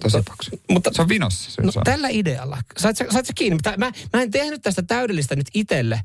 [0.00, 0.50] Tosi paksu.
[0.70, 1.50] Mutta Se on vinossa.
[1.50, 1.82] Se no, saa.
[1.84, 3.58] tällä idealla, sait sä, sait sä kiinni?
[3.62, 6.00] Tää- Mä, mä en tehnyt tästä täydellistä nyt itelle,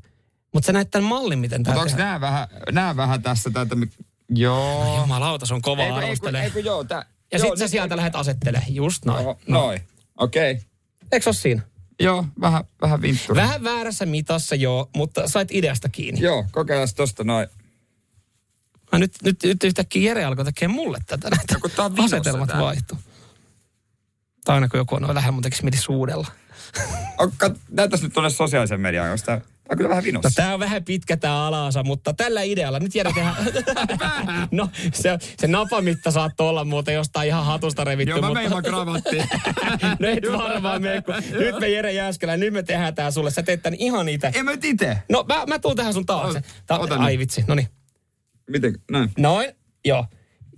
[0.54, 3.76] mutta sä näet tämän mallin, miten Mutta tää onko nää vähän, nää vähän tässä tätä...
[4.34, 5.00] Joo.
[5.00, 6.44] Jumalauta, se on kova Eikö, eikö, arvostelee.
[6.44, 8.74] eikö, joo, tää, Ja joo, sit sä sieltä lähdet asettelemaan.
[8.74, 9.24] Just noin.
[9.24, 9.80] Joo, noin.
[10.16, 10.52] Okei.
[10.52, 10.64] Okay.
[11.12, 11.62] Eikö ole siinä?
[12.00, 13.36] Joo, vähän, vähän vintturi.
[13.40, 16.20] Vähän väärässä mitassa joo, mutta sait ideasta kiinni.
[16.20, 17.48] Joo, kokeillaan tosta noin.
[18.92, 21.54] Mä nyt, nyt, nyt yhtäkkiä Jere alkoi tekemään mulle tätä näitä.
[21.62, 22.98] No tää on vinossa Asetelmat vaihtuu.
[24.44, 26.26] Tai aina kun joku on vähän mun tekisi mieli suudella.
[27.70, 30.28] Näyttäisi nyt tuonne sosiaalisen mediaan, koska on kyllä vähän vinossa.
[30.28, 33.34] No tää on vähän pitkä tää alansa, mutta tällä idealla nyt Jere tehdään...
[34.50, 38.42] no se, se napamitta saattoi olla muuten jostain ihan hatusta revitty, Joo, mä mutta...
[38.42, 39.24] meihin kravattiin.
[40.00, 43.30] no et varmaan mene, kun nyt me Jere Jääskelä, nyt me tehdään tää sulle.
[43.30, 44.30] Sä teet tän ihan itse.
[44.34, 45.02] en mä nyt ite.
[45.08, 46.42] No mä, mä tuun tähän sun taakse.
[46.66, 47.68] Ta- ota ai vitsi, no niin.
[48.50, 48.74] Miten?
[48.90, 49.10] Näin.
[49.18, 49.52] Noin,
[49.84, 50.06] joo.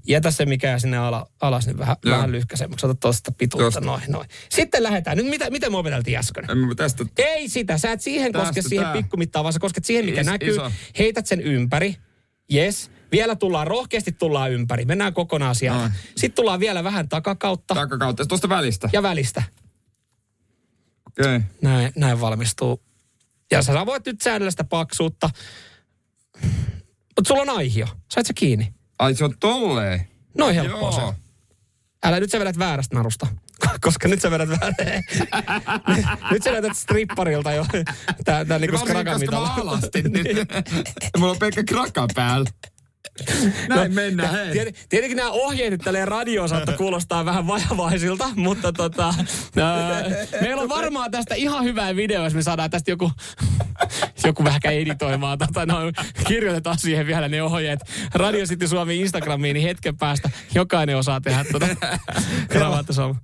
[0.08, 2.16] Jätä se mikä sinne ala, alas nyt vähän, Joo.
[2.16, 2.86] vähän lyhkäisemmäksi.
[2.86, 3.80] Ota tuosta pituutta, Tosta.
[3.80, 4.28] noin, noin.
[4.48, 5.16] Sitten lähdetään.
[5.16, 6.50] Nyt mitä, mitä me opeteltiin äsken?
[6.50, 7.04] En mä tästä...
[7.18, 8.92] Ei sitä, sä et siihen Tästä koske siihen tää.
[8.92, 10.50] pikkumittaan, vaan sä kosket siihen, mikä Is- näkyy.
[10.52, 10.72] iso.
[10.98, 11.96] Heität sen ympäri.
[12.54, 12.90] Yes.
[13.12, 14.84] Vielä tullaan, rohkeasti tullaan ympäri.
[14.84, 15.78] Mennään kokonaan sieltä.
[15.78, 15.92] Noin.
[16.16, 18.90] Sitten tullaan vielä vähän takakautta Takakautta, tuosta välistä.
[18.92, 19.42] ja välistä.
[21.06, 21.36] Okei.
[21.36, 21.40] Okay.
[21.62, 22.82] Näin, näin valmistuu.
[23.50, 25.30] Ja sä voit nyt säädellä sitä paksuutta.
[27.16, 27.86] Mutta sulla on aihio.
[28.10, 28.74] Sait sä kiinni?
[29.02, 30.08] Ai se on tolleen.
[30.38, 31.12] Noin helppoa Joo.
[31.12, 31.18] se.
[32.04, 33.26] Älä nyt sä vedät väärästä narusta.
[33.84, 35.02] Koska nyt sä vedät väärä.
[36.32, 37.66] nyt sä vedät stripparilta jo.
[38.24, 40.26] Tää, tää niinku skrakan koska mä alastin nyt.
[41.18, 42.50] Mulla on pelkkä kraka päällä.
[43.68, 44.52] Näin mennään, hei.
[44.52, 49.14] Tiet, tietenkin nämä ohjeet nyt tälleen radioon saattoi kuulostaa vähän vajavaisilta, mutta tota,
[49.56, 50.04] ää,
[50.40, 53.10] meillä on varmaan tästä ihan hyvää video, jos me saadaan tästä joku,
[54.24, 55.38] joku vähän editoimaan.
[55.38, 55.76] Tota, no,
[56.26, 57.80] kirjoitetaan siihen vielä ne ohjeet.
[58.14, 61.66] Radio City Suomi Instagramiin, niin hetken päästä jokainen osaa tehdä tuota
[62.52, 63.14] kravattisolmu.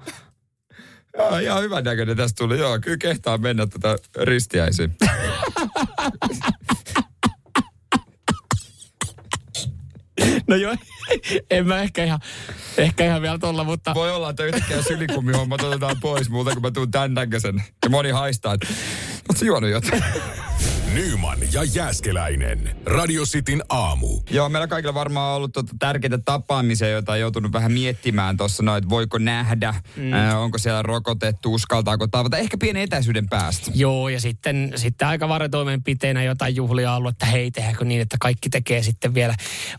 [1.18, 2.58] Joo, ihan hyvän näköinen tästä tuli.
[2.58, 4.96] Joo, kyllä kehtaa mennä tätä ristiäisiin.
[10.48, 10.76] No joo,
[11.50, 12.20] en mä ehkä ihan,
[12.84, 13.94] ehkä ihan vielä tolla, mutta...
[13.94, 17.62] Voi olla, että yhtäkkiä sylikumihommat otetaan pois muuta, kun mä tuun tän näköisen.
[17.84, 18.68] Ja moni haistaa, että
[19.28, 20.02] oot juonut jotain?
[20.94, 22.76] Nyman ja Jääskeläinen.
[22.86, 24.20] Radio Cityn aamu.
[24.30, 28.62] Joo, meillä kaikilla varmaan on ollut tuota tärkeitä tapaamisia, joita on joutunut vähän miettimään tuossa
[28.62, 30.12] no, että voiko nähdä, mm.
[30.12, 33.70] ää, onko siellä rokotettu, uskaltaako tavata, ehkä pienen etäisyyden päästä.
[33.74, 38.48] Joo, ja sitten, sitten aika varatoimenpiteenä jotain juhlia ollut, että hei, tehdäänkö niin, että kaikki
[38.48, 39.34] tekee sitten vielä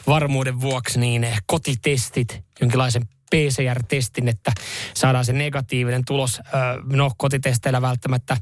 [0.07, 4.51] varmuuden vuoksi niin kotitestit, jonkinlaisen PCR-testin, että
[4.93, 6.41] saadaan se negatiivinen tulos.
[6.93, 8.37] No, kotitesteillä välttämättä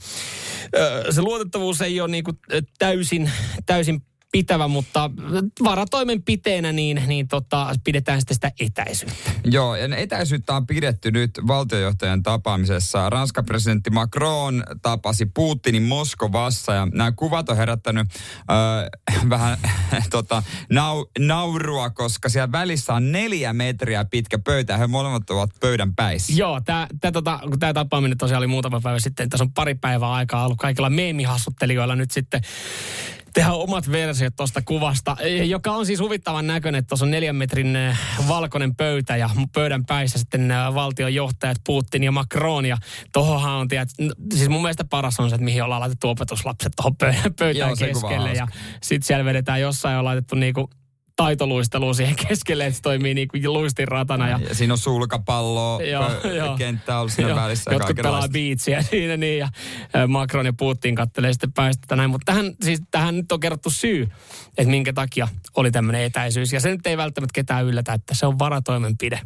[1.10, 2.39] se luotettavuus ei ole niin kuin
[2.80, 3.32] täysin,
[3.65, 5.12] täysin pitävä, mutta
[5.63, 9.32] varatoimenpiteenä niin, niin tota, pidetään sitten sitä etäisyyttä.
[9.46, 13.10] Joo, ja etäisyyttä on pidetty nyt valtiojohtajan tapaamisessa.
[13.10, 18.08] Ranskan presidentti Macron tapasi Putinin Moskovassa ja nämä kuvat on herättänyt
[19.12, 19.58] äh, vähän
[20.10, 25.50] tota, nau, naurua, koska siellä välissä on neljä metriä pitkä pöytä ja he molemmat ovat
[25.60, 26.34] pöydän päissä.
[26.36, 27.40] Joo, tämä tota,
[27.74, 32.12] tapaaminen tosiaan oli muutama päivä sitten, tässä on pari päivää aikaa ollut kaikilla meemihastuttelijoilla nyt
[32.12, 32.42] sitten
[33.38, 37.76] tehdä omat versiot tuosta kuvasta, joka on siis huvittavan näköinen, että tuossa on neljän metrin
[37.76, 37.97] eh,
[38.28, 42.65] valkoinen pöytä ja pöydän päissä sitten eh, valtionjohtajat Putin ja Macron.
[42.65, 42.78] Ja
[43.13, 43.89] tohonhan on, tiedät,
[44.34, 46.95] siis mun mielestä paras on se, että mihin ollaan laitettu opetuslapset tuohon
[47.39, 48.34] pöytään Joo, keskelle.
[48.34, 48.47] Ja
[48.84, 50.69] sitten siellä vedetään jossain on laitettu niinku
[51.18, 54.30] taitoluistelua siihen keskelle, että se toimii niin kuin luistin ratana.
[54.30, 55.80] Ja, ja siinä on sulkapallo,
[56.58, 57.72] kenttä on siinä välissä.
[57.72, 59.50] Jotkut pelaa biitsiä siinä niin, ja
[60.08, 62.10] Macron ja Putin kattelee sitten päästä näin.
[62.10, 64.08] Mutta tähän, siis, tähän nyt on kerrottu syy,
[64.58, 66.54] että minkä takia oli tämmöinen etäisyys.
[66.54, 69.22] Ja se nyt ei välttämättä ketään yllätä, että se on varatoimenpide.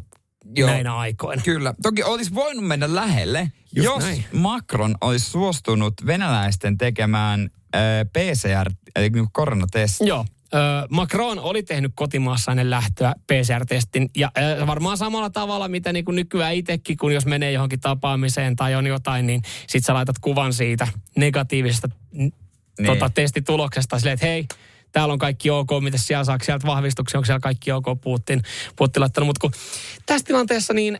[0.56, 1.42] Joo, näinä aikoina.
[1.42, 1.74] Kyllä.
[1.82, 4.24] Toki olisi voinut mennä lähelle, Just jos näin.
[4.32, 7.80] Macron olisi suostunut venäläisten tekemään äh,
[8.12, 10.06] PCR, eli koronatesti.
[10.06, 10.24] Joo,
[10.90, 14.32] Macron oli tehnyt kotimaassa ennen lähtöä PCR-testin ja
[14.66, 18.86] varmaan samalla tavalla, mitä niin kuin nykyään itsekin, kun jos menee johonkin tapaamiseen tai on
[18.86, 22.32] jotain, niin sit sä laitat kuvan siitä negatiivisesta niin.
[22.86, 24.46] tota, testituloksesta silleen, että hei,
[24.92, 28.42] täällä on kaikki ok, mitä siellä saa sieltä vahvistuksia, onko siellä kaikki ok, Putin,
[28.76, 29.26] Putin laittanut.
[29.26, 29.52] Mutta kun
[30.06, 30.98] tässä tilanteessa niin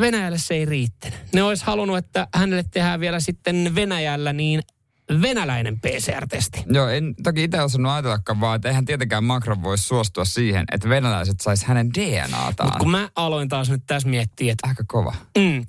[0.00, 1.18] Venäjälle se ei riittänyt.
[1.32, 4.62] Ne olisi halunnut, että hänelle tehdään vielä sitten Venäjällä niin
[5.22, 6.64] venäläinen PCR-testi.
[6.66, 10.88] Joo, en toki itse osannut ajatellakaan vaan, että eihän tietenkään Macron voisi suostua siihen, että
[10.88, 12.66] venäläiset sais hänen DNAtaan.
[12.66, 14.68] Mutta kun mä aloin taas nyt tässä miettiä, että...
[14.68, 15.14] Aika kova.
[15.38, 15.66] Mm,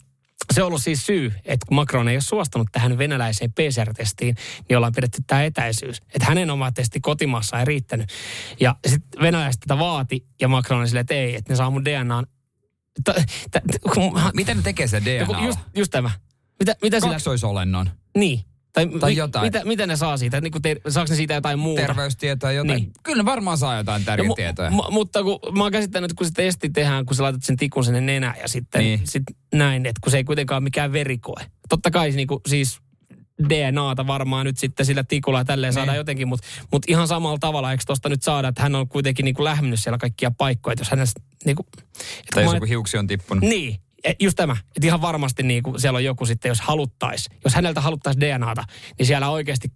[0.54, 4.36] se on ollut siis syy, että kun Macron ei ole suostunut tähän venäläiseen PCR-testiin,
[4.70, 6.02] niin ollaan pidetty tämä etäisyys.
[6.16, 8.10] Että hänen oma testi kotimaassa ei riittänyt.
[8.60, 11.86] Ja sitten venäläiset tätä vaati, ja Macron oli silleen, että ei, että ne saa mun
[11.86, 12.26] DNAn.
[13.04, 13.14] Ta,
[13.52, 13.60] ta,
[13.94, 15.46] kun, Miten ne tekee se DNA?
[15.46, 16.12] Just, just tämä.
[16.60, 17.86] Mitä, mitä Kaksoisolennon.
[17.86, 18.51] Sillä, niin.
[18.74, 19.46] Tai, tai mi, jotain.
[19.46, 20.42] Mitä, mitä ne saa siitä?
[20.42, 21.82] Niin ter, saako ne siitä jotain muuta?
[21.82, 22.82] Terveystietoa, jotain.
[22.82, 22.92] Niin.
[23.04, 24.70] Kyllä varmaan saa jotain tärkeitä tietoja.
[24.70, 27.44] No, mu, mutta kun mä oon käsittänyt, että kun se testi tehdään, kun sä laitat
[27.44, 29.02] sen tikun sinne nenään ja sitten niin.
[29.04, 31.46] sit näin, että kun se ei kuitenkaan ole mikään verikoe.
[31.70, 32.82] Totta kai niin kuin, siis
[33.50, 35.76] DNAta varmaan nyt sitten sillä tikulla ja tälleen niin.
[35.76, 39.24] saadaan jotenkin, mutta mut ihan samalla tavalla, eikö tosta nyt saada, että hän on kuitenkin
[39.24, 41.68] niin kuin lähmennyt siellä kaikkia paikkoja, että jos hänestä niin kuin,
[42.34, 43.44] Tai jos joku hiuksi on tippunut.
[43.44, 43.80] Niin,
[44.20, 47.82] just tämä, että ihan varmasti niin kuin siellä on joku sitten, jos haluttaisi, jos häneltä
[47.82, 48.64] haluttaisi DNAta,
[49.00, 49.72] niin siellä oikeasti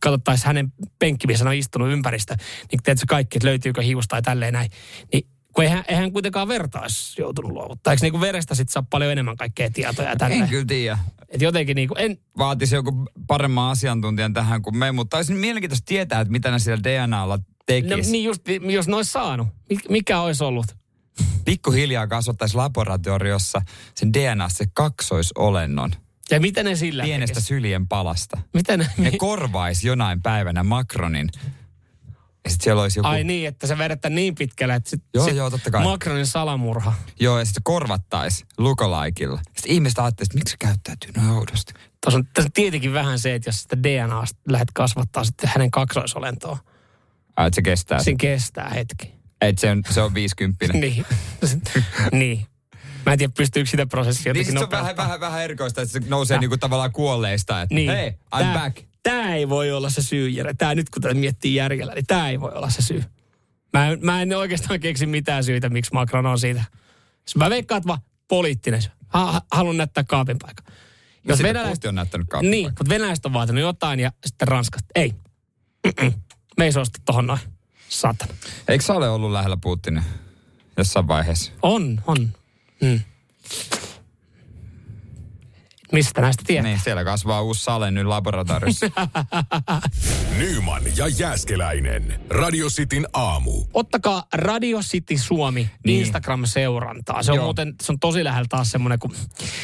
[0.00, 2.36] katsottaisiin hänen penkki, missä on istunut ympäristö,
[2.72, 4.70] niin teetkö kaikki, että löytyykö hiusta tai tälleen näin.
[5.12, 7.92] Niin kun eihän, eihän kuitenkaan vertaisi joutunut luovuttaa.
[7.92, 10.36] Eikö niin verestä sitten saa paljon enemmän kaikkea tietoja tänne?
[10.36, 10.98] En kyllä tiedä.
[11.28, 12.18] Et jotenkin niin kuin en...
[12.38, 16.82] Vaatisi joku paremman asiantuntijan tähän kuin me, mutta olisi mielenkiintoista tietää, että mitä ne siellä
[16.82, 17.94] DNAlla tekisi.
[17.94, 19.48] No niin just, jos ne olisi saanut.
[19.88, 20.66] Mikä olisi ollut?
[21.52, 23.62] Pikkuhiljaa kasvattaisi laboratoriossa
[23.94, 25.90] sen DNA se kaksoisolennon.
[26.30, 27.46] Ja miten ne sillä Pienestä tekisi?
[27.46, 28.38] syljen palasta.
[28.54, 28.88] Miten ne?
[28.98, 31.28] Ne korvaisi jonain päivänä Macronin.
[32.44, 33.08] Ja sit siellä olisi joku...
[33.08, 35.82] Ai niin, että se vedetään niin pitkälle, että sit, joo, sit joo, totta kai.
[35.82, 36.94] Macronin salamurha.
[37.20, 39.40] Joo, ja sitten korvattaisi lukolaikilla.
[39.44, 41.72] Sitten ihmiset ajattelisivat, että miksi se käyttäytyy noin oudosti.
[42.04, 45.70] Tuossa on, tässä on tietenkin vähän se, että jos sitä DNA lähdet kasvattaa sitten hänen
[45.70, 46.58] kaksoisolentoa.
[47.36, 48.02] Ai, että se kestää.
[48.02, 49.17] Sen kestää hetki.
[49.40, 50.66] Että se on, se on 50.
[50.72, 51.06] niin.
[52.12, 52.46] niin.
[53.06, 55.92] Mä en tiedä, pystyykö sitä prosessia niin niin, se on vähän, vähän, vähän erikoista, että
[55.92, 56.40] se nousee Tää.
[56.40, 57.62] niinku tavallaan kuolleista.
[57.62, 57.90] Että niin.
[57.90, 58.78] hei, I'm tää, back.
[59.02, 60.54] Tämä ei voi olla se syy, Jere.
[60.54, 63.04] Tää nyt kun tätä miettii järjellä, niin tämä ei voi olla se syy.
[63.72, 66.64] Mä en, mä en oikeastaan keksi mitään syytä, miksi Macron on siitä.
[67.36, 68.92] Mä veikkaan, että vaan poliittinen syy.
[69.08, 70.62] Ha, haluan näyttää kaapin paikka.
[70.66, 70.72] No
[71.32, 74.88] Jos venäläiset on näyttänyt kaapin Niin, mutta venäläiset on vaatinut jotain ja sitten Ranskasta.
[74.94, 75.14] Ei.
[75.86, 76.12] Mm-mm.
[76.58, 77.40] Me ei suostu tohon noin.
[77.88, 78.34] Satana.
[78.68, 80.02] Eikö sä ole ollut lähellä Putinia
[80.76, 81.52] jossain vaiheessa?
[81.62, 82.32] On, on.
[82.80, 83.00] Mm.
[85.92, 86.70] Mistä näistä tietää?
[86.70, 88.86] Niin, siellä kasvaa uusi sale nyt laboratoriossa.
[90.38, 92.20] Nyman ja Jääskeläinen.
[92.30, 93.64] Radio Cityn aamu.
[93.74, 96.00] Ottakaa Radio City Suomi Niin.
[96.06, 97.22] Instagram-seurantaa.
[97.22, 97.44] Se on Joo.
[97.44, 99.14] muuten, se on tosi lähellä taas semmoinen, kun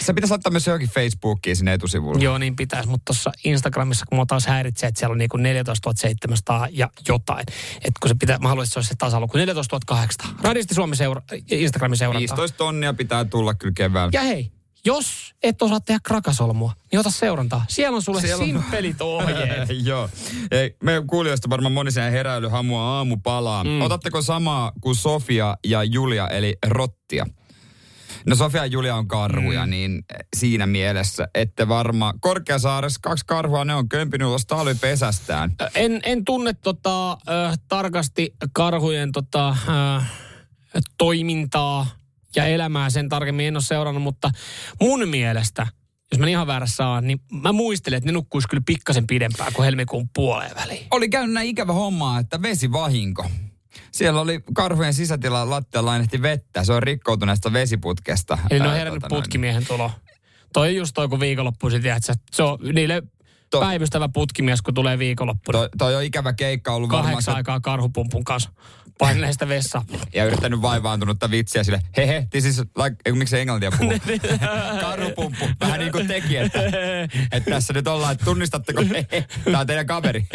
[0.01, 2.25] Se pitäisi laittaa myös johonkin Facebookiin sinne etusivulle.
[2.25, 5.93] joo niin pitäisi, mutta tuossa Instagramissa, kun mua taas häiritsee, että siellä on niinku 14
[5.97, 7.45] 700 ja jotain.
[7.77, 10.35] Että kun se pitää, mä haluaisin, että se olisi se tasaluku, 14 800.
[10.43, 12.21] Radio City Suomi seura, Instagramin seurantaa.
[12.21, 14.11] 15 tonnia pitää tulla kyllä keväällä.
[14.15, 14.53] Ja hei,
[14.87, 17.65] jos et osaa tehdä krakasolmua, niin ota seurantaa.
[17.69, 19.69] Siellä on sulle Siellä on- simppelit ohjeet.
[19.85, 20.09] Joo.
[20.51, 23.65] Ei, meidän kuulijoista varmaan moni sen heräily hamua aamupalaa.
[23.65, 23.81] Mm.
[23.83, 27.27] Otatteko samaa kuin Sofia ja Julia, eli rottia?
[28.27, 29.71] No Sofia ja Julia on karhuja, mm.
[29.71, 30.05] niin
[30.37, 35.53] siinä mielessä, että varmaan Korkeasaaressa kaksi karhua, ne on kömpinyt ulos talvipesästään.
[35.75, 37.17] En, en tunne tota, ö,
[37.69, 40.03] tarkasti karhujen tota, ö,
[40.99, 41.87] toimintaa
[42.37, 44.31] ja elämää sen tarkemmin en ole seurannut, mutta
[44.81, 45.67] mun mielestä,
[46.13, 49.65] jos mä ihan väärässä saan, niin mä muistelen, että ne nukkuisi kyllä pikkasen pidempään kuin
[49.65, 50.87] helmikuun puoleen väliin.
[50.91, 53.31] Oli käynyt näin ikävä homma, että vesivahinko.
[53.93, 56.65] Siellä oli karhujen sisätila lattialla lainehti vettä.
[56.65, 58.39] Se on rikkoutuneesta vesiputkesta.
[58.51, 59.23] Eli ne on herännyt noin.
[59.23, 59.91] putkimiehen tulo.
[60.53, 63.03] Toi on just toi, kun viikonloppuisin, tiedätkö, se on niille
[63.51, 65.59] To- päivystävä putkimies, kun tulee viikonloppuna.
[65.59, 67.13] Toi, toi on ikävä keikka ollut varmaan.
[67.13, 68.51] Kahdeksan aikaa karhupumpun kanssa.
[68.99, 69.85] Painelee sitä vessaa.
[70.15, 73.93] ja yrittänyt vaivaantunutta vitsiä sille, hehe, this is like, ei, miksi englantia puhuu?
[74.81, 76.61] Karhupumppu, vähän niin kuin teki, että,
[77.33, 80.27] että tässä nyt ollaan, että tunnistatteko, hehe, tää on teidän kaveri.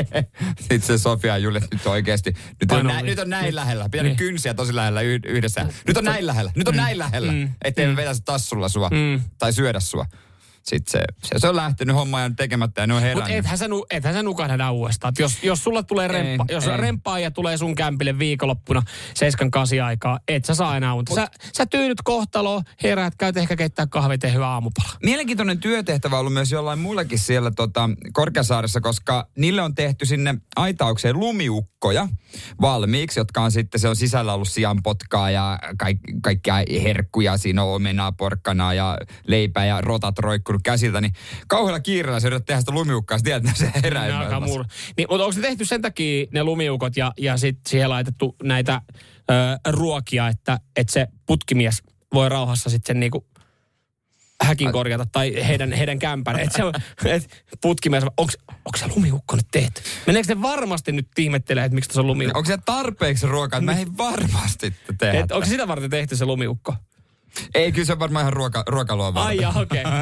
[0.60, 4.10] Sitten se Sofia ja Julia, nyt oikeasti, nyt on, vi- nyt on näin lähellä, pitänyt
[4.10, 4.16] Niin.
[4.16, 5.66] kynsiä tosi lähellä yh- yhdessä.
[5.86, 7.50] Nyt on näin lähellä, nyt on näin lähellä, Mm.
[7.64, 9.20] ettei me vetäisi tassulla sua Mm.
[9.38, 10.06] tai syödä sua.
[10.64, 13.36] Sitten se, se, se on lähtenyt homma ja tekemättä ja ne on Mutta herännyt.
[13.38, 15.12] ethän sä, nu, ethän sä nukahda enää uudestaan.
[15.12, 16.76] Et jos, jos sulla tulee remppa, Ei, jos ei.
[16.76, 18.82] remppaa ja tulee sun kämpille viikonloppuna
[19.80, 21.14] 7-8 aikaa, et sä saa enää unta.
[21.14, 24.88] Sä, sä tyydyt kohtaloon, heräät, käyt ehkä keittää kahvit ja hyvä aamupala.
[25.02, 30.34] Mielenkiintoinen työtehtävä on ollut myös jollain muillakin siellä tota, Korkeasaaressa, koska niille on tehty sinne
[30.56, 32.08] aitaukseen lumiukkoja
[32.60, 37.74] valmiiksi, jotka on sitten, se on sisällä ollut sianpotkaa ja kaik, kaikkia herkkuja, siinä on
[37.74, 40.18] omenaa, porkkanaa ja leipää ja rotat
[40.54, 41.12] roikkunut käsiltä, niin
[41.46, 44.08] kauhealla kiireellä se yrittää tehdä sitä lumiukkaa, sä tiedät, että se herää.
[44.96, 48.80] Niin, mutta onko ne tehty sen takia ne lumiukot ja, ja sitten siihen laitettu näitä
[49.30, 49.34] ö,
[49.72, 51.82] ruokia, että, että se putkimies
[52.14, 53.26] voi rauhassa sitten sen niinku
[54.42, 56.40] häkin korjata tai heidän, heidän kämpän.
[56.40, 56.72] Että se on,
[57.04, 58.32] et putkimies, onko
[58.76, 59.82] se lumiukko nyt tehty?
[60.06, 62.38] Meneekö ne varmasti nyt ihmettelee, että miksi se on lumiukko?
[62.38, 65.20] Onko se tarpeeksi ruokaa, että mä ei varmasti tehdä.
[65.20, 66.74] Et, onko sitä varten tehty se lumiukko?
[67.54, 69.46] Ei, kyllä se on varmaan ihan ruoka, ruokalua varten.
[69.46, 69.82] Ai okei.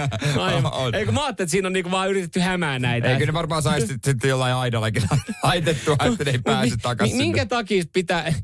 [0.72, 1.00] Okay.
[1.00, 3.10] Eikö mä ajattelin, että siinä on niinku vaan yritetty hämää näitä.
[3.10, 5.02] Eikö ne varmaan saisi sit- sitten jollain aidallakin
[5.42, 7.16] laitettua, että ne ei pääse takaisin.
[7.16, 8.34] Mi- Minkä takia pitää...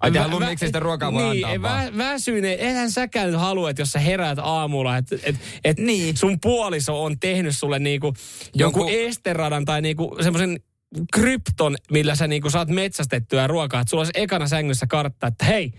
[0.00, 3.30] Ai tehdä Vä- lumi- vä- miksi sitä ruokaa voi niin, antaa vä, väsyne, eihän säkään
[3.30, 6.16] nyt halua, että jos sä heräät aamulla, että et, et Niin.
[6.16, 8.14] sun puoliso on tehnyt sulle niinku
[8.54, 10.60] jonkun Jonkun- esteradan tai niinku semmoisen
[11.12, 13.80] krypton, millä sä niinku saat metsästettyä ruokaa.
[13.80, 15.72] Että sulla olisi ekana sängyssä kartta, että hei,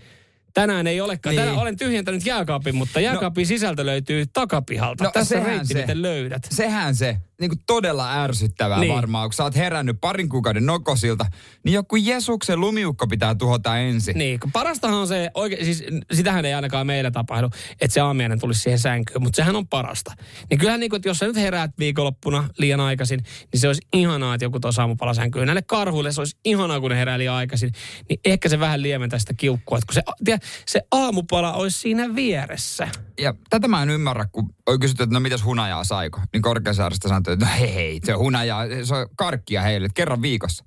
[0.60, 1.34] tänään ei olekaan.
[1.34, 1.40] Niin.
[1.40, 5.04] Tänään olen tyhjentänyt jääkaapin, mutta jääkaapin sisältö löytyy takapihalta.
[5.04, 5.80] No, Tässä reitti, se.
[5.80, 6.46] miten löydät.
[6.50, 8.94] Sehän se, niin kuin todella ärsyttävää Niin.
[8.94, 11.26] varmaan, kun sä oot herännyt parin kuukauden nokosilta,
[11.64, 14.18] niin joku Jesuksen lumiukko pitää tuhota ensin.
[14.18, 18.40] Niin, kun parastahan on se, oike, siis sitähän ei ainakaan meillä tapahdu, että se aamiainen
[18.40, 20.14] tulisi siihen sänkyyn, mutta sehän on parasta.
[20.50, 23.20] Niin kyllähän niin kuin, että jos sä nyt heräät viikonloppuna liian aikaisin,
[23.52, 25.46] niin se olisi ihanaa, että joku tuo aamupala sänkyyn.
[25.46, 27.72] Näille karhuille se olisi ihanaa, kun ne herää liian aikaisin,
[28.08, 32.14] niin ehkä se vähän lieventää sitä kiukkua, että kun se, tiedä, se aamupala olisi siinä
[32.14, 32.88] vieressä.
[33.20, 36.20] Ja tätä mä en ymmärrä, kun kysytty, että no mitäs hunajaa saiko?
[36.32, 40.22] Niin Korkeasaaresta sanottu, että no hei, se on hunajaa, se on karkkia heille, että kerran
[40.22, 40.64] viikossa.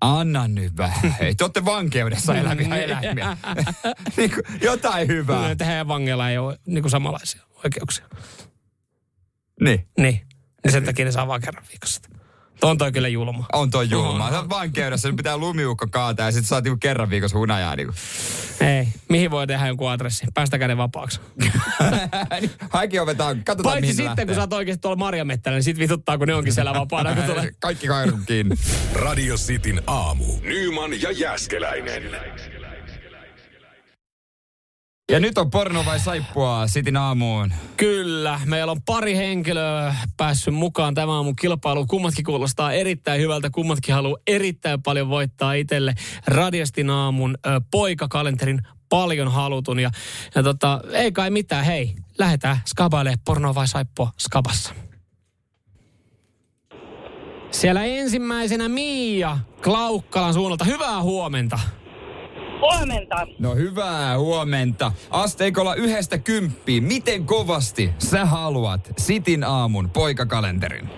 [0.00, 1.16] Anna nyt vähän.
[1.20, 3.36] Hei, te olette vankeudessa eläviä eläimiä.
[4.16, 5.50] niin kuin, jotain hyvää.
[5.50, 8.04] Että heidän vangeilla ei ole niin kuin samanlaisia oikeuksia.
[9.60, 9.88] Niin.
[9.98, 10.20] Niin.
[10.64, 12.00] Ja sen takia ne saa vaan kerran viikossa.
[12.62, 13.46] On toi kyllä julma.
[13.52, 14.30] On toi julma.
[14.30, 17.76] Sä oot vankeudessa, nyt pitää lumiukko kaataa ja sit saat niinku kerran viikossa hunajaa.
[17.76, 17.94] Niinku.
[18.60, 18.88] Ei.
[19.08, 20.28] Mihin voi tehdä jonkun adressin?
[20.34, 21.20] Päästäkää ne vapaaksi.
[22.70, 24.26] Haiki ovetaan, katsotaan Paitsi mihin sitten, lähtee.
[24.26, 27.14] kun sä oot oikeasti tuolla marjamettällä, niin sit vituttaa, kun ne onkin siellä vapaana.
[27.14, 27.50] Kun tulee.
[27.60, 28.56] Kaikki kairun kiinni.
[28.94, 30.24] Radio Cityn aamu.
[30.42, 32.02] Nyman ja Jäskeläinen.
[35.10, 37.52] Ja nyt on porno vai saippua Sitin aamuun.
[37.76, 41.86] Kyllä, meillä on pari henkilöä päässyt mukaan tämä aamun kilpailu.
[41.86, 43.50] Kummatkin kuulostaa erittäin hyvältä.
[43.50, 45.94] Kummatkin haluaa erittäin paljon voittaa itselle
[46.26, 49.80] Radiostin aamun ö, poikakalenterin paljon halutun.
[49.80, 49.90] Ja,
[50.34, 54.74] ja tota, ei kai mitään, hei, lähdetään skabaille porno vai saippua skabassa.
[57.50, 60.64] Siellä ensimmäisenä Miia Klaukkalan suunnalta.
[60.64, 61.58] Hyvää huomenta.
[62.60, 63.26] Huomenta.
[63.38, 64.92] No hyvää huomenta.
[65.10, 66.84] Asteikolla yhdestä kymppiin.
[66.84, 70.88] Miten kovasti sä haluat Sitin aamun poikakalenterin?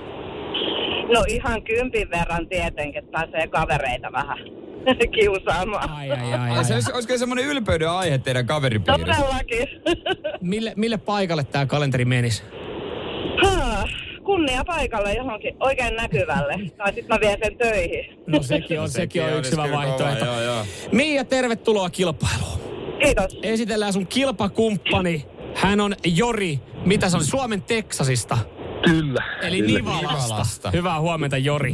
[1.15, 4.39] No ihan kympin verran tietenkin, että pääsee kavereita vähän
[5.15, 5.91] kiusaamaan.
[5.91, 9.23] Ai, ai, ai, ai, Ai, se olisi, olisiko semmoinen ylpeyden aihe teidän kaveripiirissä?
[9.23, 9.69] Todellakin.
[10.41, 12.43] Mille, mille paikalle tämä kalenteri menisi?
[14.33, 16.55] Kunnia paikalle johonkin oikein näkyvälle.
[16.77, 18.19] Tai sitten mä vien sen töihin.
[18.27, 20.25] No sekin on, sekin on yksi hyvä vaihtoehto.
[20.25, 20.65] kova, joo, joo.
[20.93, 22.61] Mia, tervetuloa kilpailuun.
[23.05, 23.39] Kiitos.
[23.43, 25.27] Esitellään sun kilpakumppani.
[25.57, 28.39] Hän on Jori, mitä se on, Suomen Teksasista.
[28.85, 29.23] Kyllä.
[29.43, 29.79] Eli kyllä.
[29.79, 30.09] Nivalasta.
[30.27, 30.71] Nivalasta.
[30.71, 31.73] Hyvää huomenta, Jori.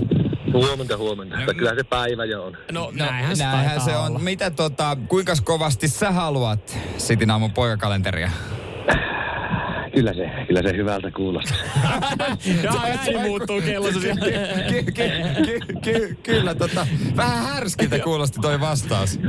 [0.52, 1.36] Huomenta, huomenta.
[1.40, 2.52] No, kyllä se päivä jo on.
[2.72, 4.06] No, No, näinhän se, näinhän se on.
[4.06, 4.18] olla.
[4.18, 8.30] Mitä tota, kuinka kovasti sä haluat Sitin aamun poikakalenteria?
[9.98, 11.56] Kyllä se, kyllä se hyvältä kuulostaa.
[12.62, 14.20] Ja ääni muuttuu kellossa siellä.
[14.68, 14.92] Ky- ky-
[15.44, 19.20] ky- ky- Kyllä, tota, vähän härskiltä kuulosti toi vastaus.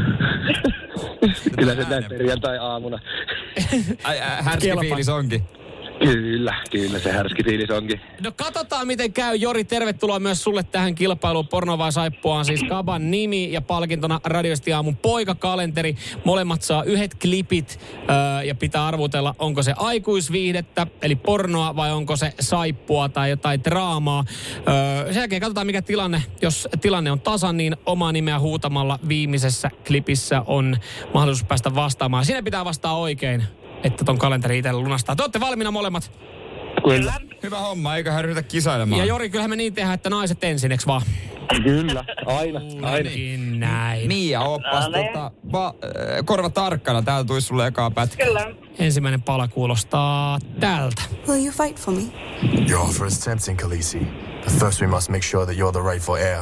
[1.60, 2.99] kyllä se näin perjantai-aamuna.
[4.43, 5.43] Härski fiilis onkin.
[5.99, 8.01] Kyllä, kyllä se härski fiilis onkin.
[8.23, 9.35] No katsotaan miten käy.
[9.35, 11.47] Jori, tervetuloa myös sulle tähän kilpailuun.
[11.47, 15.95] Porno vai saippua on siis Kaban nimi ja palkintona radiosti aamun poikakalenteri.
[16.23, 22.15] Molemmat saa yhdet klipit öö, ja pitää arvutella, onko se aikuisviihdettä, eli pornoa vai onko
[22.15, 24.25] se saippua tai jotain draamaa.
[24.67, 26.23] Öö, sen jälkeen katsotaan mikä tilanne.
[26.41, 30.77] Jos tilanne on tasan, niin omaa nimeä huutamalla viimeisessä klipissä on
[31.13, 32.25] mahdollisuus päästä vastaamaan.
[32.25, 33.43] Siinä pitää vastaa oikein,
[33.83, 35.15] että ton kalenteri itselle lunastaa.
[35.15, 36.11] Te olette valmiina molemmat.
[36.83, 37.13] Kyllä.
[37.43, 38.99] Hyvä homma, eiköhän ryhdytä kisailemaan.
[38.99, 41.01] Ja Jori, kyllähän me niin tehdään, että naiset ensin, eks vaan?
[41.63, 43.09] Kyllä, aina, aina.
[43.09, 44.07] Niin näin.
[44.07, 45.07] Mia, oppas No niin.
[45.07, 47.01] tota, va, äh, korva tarkkana.
[47.01, 48.25] Täällä tulisi sulle ekaa pätkä.
[48.25, 48.51] Kyllä.
[48.79, 51.01] Ensimmäinen pala kuulostaa tältä.
[51.27, 52.01] Will you fight for me?
[52.69, 53.99] Your offer is tempting, Khaleesi.
[54.43, 56.39] But first we must make sure that you're the rightful heir.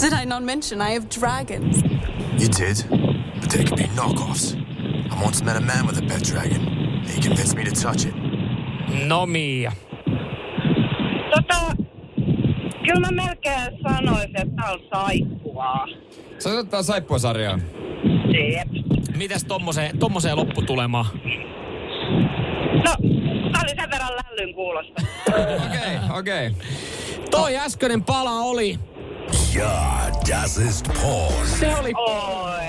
[0.00, 1.76] Did I not mention I have dragons?
[2.38, 2.76] You did,
[3.40, 4.56] but they could be knockoffs.
[5.12, 6.60] I once met a man with a pet dragon.
[7.06, 8.14] He convinced me to touch it.
[9.06, 9.72] No Mia.
[11.34, 11.76] Tota,
[12.84, 15.86] kyllä mä melkein sanoisin, että tää on saippua.
[16.38, 17.58] Sä ottaa saippua-sarjaa.
[18.54, 18.68] Jep.
[19.16, 21.06] Mitäs tommoseen, tommoseen lopputulemaan?
[22.72, 22.94] No,
[23.52, 25.02] tää oli sen verran lällyn kuulosta.
[25.66, 26.50] Okei, okei.
[27.30, 28.78] Toi äskeinen pala oli,
[29.54, 29.70] Ja,
[30.30, 31.46] das ist porn.
[31.46, 31.92] se oli...
[31.94, 32.62] Oi,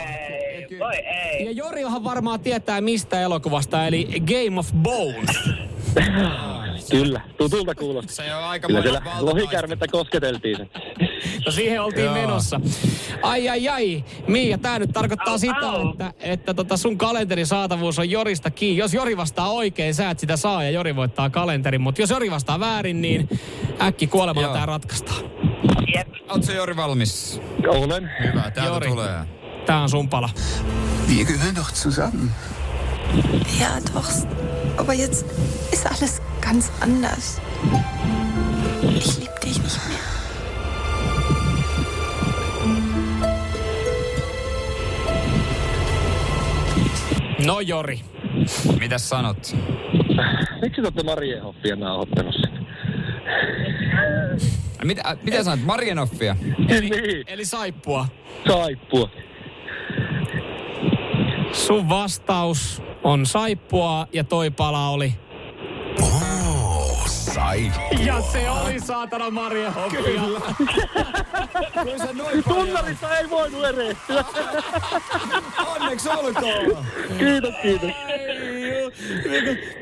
[0.83, 1.45] voi ei.
[1.45, 5.49] Ja Jorihan varmaan tietää mistä elokuvasta, eli Game of Bones.
[6.91, 8.25] Kyllä, tutulta kuulostaa.
[8.25, 10.69] Se on aika Kyllä siellä lohikärmettä kosketeltiin sen.
[11.45, 12.13] No siihen oltiin Joo.
[12.13, 12.61] menossa.
[13.21, 15.91] Ai ai ai, Mia, tää nyt tarkoittaa Au, sitä, au.
[15.91, 18.77] että, että tota sun kalenterin saatavuus on Jorista kiinni.
[18.79, 21.81] Jos Jori vastaa oikein, sä et sitä saa ja Jori voittaa kalenterin.
[21.81, 23.29] Mutta jos Jori vastaa väärin, niin
[23.81, 24.55] äkki kuolemalla Joo.
[24.55, 25.23] tää ratkaistaan.
[25.95, 26.07] Jep.
[26.41, 27.41] Se Jori valmis?
[27.67, 28.09] Olen.
[28.23, 28.89] Hyvä, täältä Jori.
[28.89, 29.42] tulee.
[29.65, 30.29] Tää on sun pala.
[31.07, 32.31] Wir gehören doch zusammen.
[33.59, 34.09] Ja, doch.
[34.77, 35.25] Aber jetzt
[35.71, 37.39] ist alles ganz anders.
[38.97, 39.99] Ich liebe dich nicht mehr.
[47.45, 48.01] No Jori.
[48.79, 49.37] Mitäs sanot?
[50.61, 52.67] Miksi te olette Mariehoffia nauhoittanut sen?
[54.83, 55.65] Mitä, mitä sanot?
[55.65, 56.35] Marienoffia?
[56.81, 58.07] niin, Eli saippua.
[58.47, 59.09] saippua.
[61.53, 65.22] Sun vastaus on saippua ja toi pala oli...
[67.33, 68.05] Saippua.
[68.05, 70.21] Ja se oli saatana Maria Hoppia.
[72.47, 74.25] Tunnarissa ei voinut erehtyä.
[75.67, 76.85] Onneksi olkoon!
[77.17, 77.91] Kiitos, kiitos.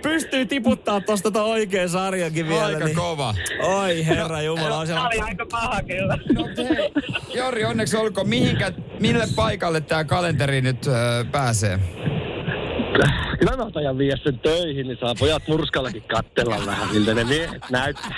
[0.02, 2.66] Pystyy tiputtaa tosta ton oikein sarjankin vielä.
[2.66, 2.96] Aika niin.
[2.96, 3.36] kova.
[3.64, 4.78] Oi herra jumala.
[4.78, 5.08] on Tää siellä...
[5.08, 6.18] oli aika paha kyllä.
[6.34, 6.92] No hei,
[7.34, 8.30] Jori, onneksi olkoon.
[8.30, 11.80] Mihinkä, mille paikalle tämä kalenteri nyt öö, pääsee?
[13.40, 17.62] Kyllä mä otan viedä sen töihin, niin saa pojat murskallakin kattella vähän, miltä ne miehet
[17.70, 18.12] näyttää.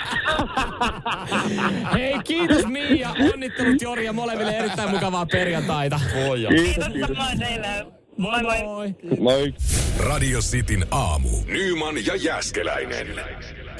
[1.94, 3.10] Hei, kiitos Mia.
[3.32, 6.00] Onnittelut Jori ja molemmille erittäin mukavaa perjantaita.
[6.48, 7.16] Kiitos, kiitos.
[7.16, 7.86] Samoin teille.
[8.18, 8.94] Moi moi.
[9.20, 9.54] Moi.
[9.98, 11.28] Radio Cityn aamu.
[11.46, 13.06] Nyman ja Jäskeläinen.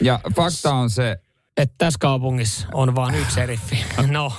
[0.00, 1.16] Ja fakta on se,
[1.56, 3.84] Että tässä kaupungissa on vain yksi seriffi.
[4.10, 4.32] No,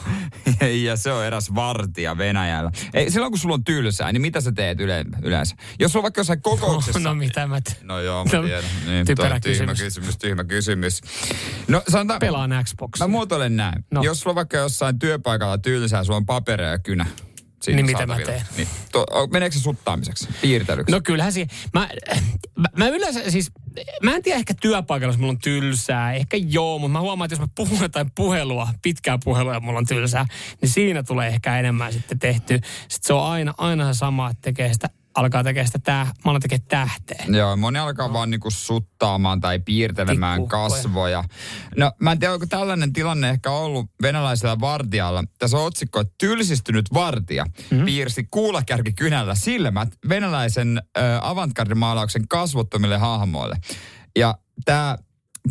[0.84, 2.72] ja se on eräs vartija Venäjällä.
[2.94, 5.56] Ei, silloin kun sulla on tylsää, niin mitä sä teet yle, yleensä?
[5.80, 7.00] Jos sulla on vaikka jossain kokouksessa...
[7.00, 7.72] no mitä mä te...
[7.84, 8.64] No joo, mä No, tiedän.
[8.86, 9.80] Niin, typerä tyhmä kysymys.
[9.82, 10.18] kysymys.
[10.18, 11.02] Tyhmä kysymys.
[11.68, 12.20] No sanotaan...
[12.20, 13.08] Pelaan Xboxia.
[13.08, 13.76] Mä muotoilen näin.
[13.92, 14.00] No.
[14.00, 14.04] No.
[14.04, 17.06] Jos sulla on vaikka jossain työpaikalla tylsää, sulla on paperia ja kynä.
[17.66, 18.42] Siinä Niin mitä mä teen?
[18.58, 20.92] Niin to, meneekö se suttaamiseksi, piirtelyksi?
[20.92, 21.90] No kyllähän se, mä,
[22.56, 23.52] mä, mä yleensä siis,
[24.04, 27.34] mä en tiedä ehkä työpaikalla, jos mulla on tylsää, ehkä joo, mutta mä huomaan, että
[27.34, 30.26] jos mä puhun jotain puhelua, pitkää puhelua ja mulla on tylsää,
[30.62, 32.60] niin siinä tulee ehkä enemmän sitten tehty.
[32.88, 36.32] Sitten se on aina, aina se sama, että tekee sitä, alkaa tekemään sitä täh, mä
[36.32, 37.36] alan tekemään tähteen.
[37.36, 40.70] Joo, moni alkaa vaan niinku suttaamaan tai piirtelemään Tikkuukkoja.
[40.70, 41.24] kasvoja.
[41.78, 45.24] No mä en tiedä, onko tällainen tilanne ehkä ollut venäläisellä vartijalla.
[45.40, 47.86] Tässä on otsikko, että tylsistynyt vartija mm-hmm.
[47.86, 53.56] piirsi kuulakärkikynällä silmät venäläisen ö, avantgardimaalauksen kasvottomille hahmoille.
[54.16, 54.98] Ja tämä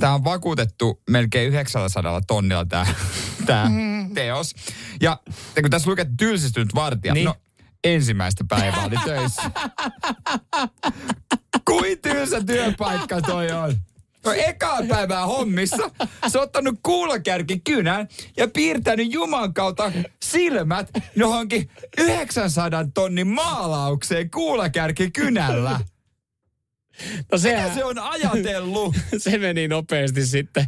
[0.00, 2.86] Tämä on vakuutettu melkein 900 tonnilla tämä
[3.46, 3.70] tää
[4.14, 4.54] teos.
[5.00, 5.18] Ja
[5.60, 7.24] kun tässä lukee, tylsistynyt vartija, Niin.
[7.24, 7.34] no
[7.85, 9.43] ensimmäistä päivää oli töissä.
[11.64, 13.74] Kuin tylsä työpaikka toi on.
[14.24, 15.91] No ekaa päivää hommissa.
[16.28, 25.11] Se on ottanut kuulakärki kynän ja piirtänyt Juman kautta silmät johonkin 900 tonnin maalaukseen kuulakärki
[25.11, 25.70] kynällä.
[25.70, 25.85] No
[27.16, 28.97] Mitä sehän, se on ajatellut?
[29.18, 30.66] se meni nopeasti sitten,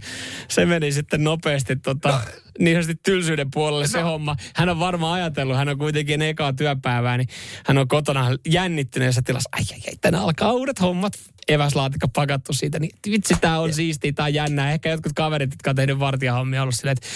[0.48, 2.18] se meni sitten nopeasti tota, no,
[2.58, 4.36] niin sanotusti tylsyyden puolelle se homma.
[4.54, 7.28] Hän on varmaan ajatellut, hän on kuitenkin ekaa työpäivää, niin
[7.66, 9.48] hän on kotona jännittyneessä tilassa.
[9.52, 11.12] Ai, ai, ai, tänään alkaa uudet hommat.
[11.48, 14.72] Eväslaatikko pakattu siitä, niin vitsi, tää on siistiä, tää on jännää.
[14.72, 17.06] Ehkä jotkut kaverit, jotka on tehnyt vartijahommia, ollut silleen, että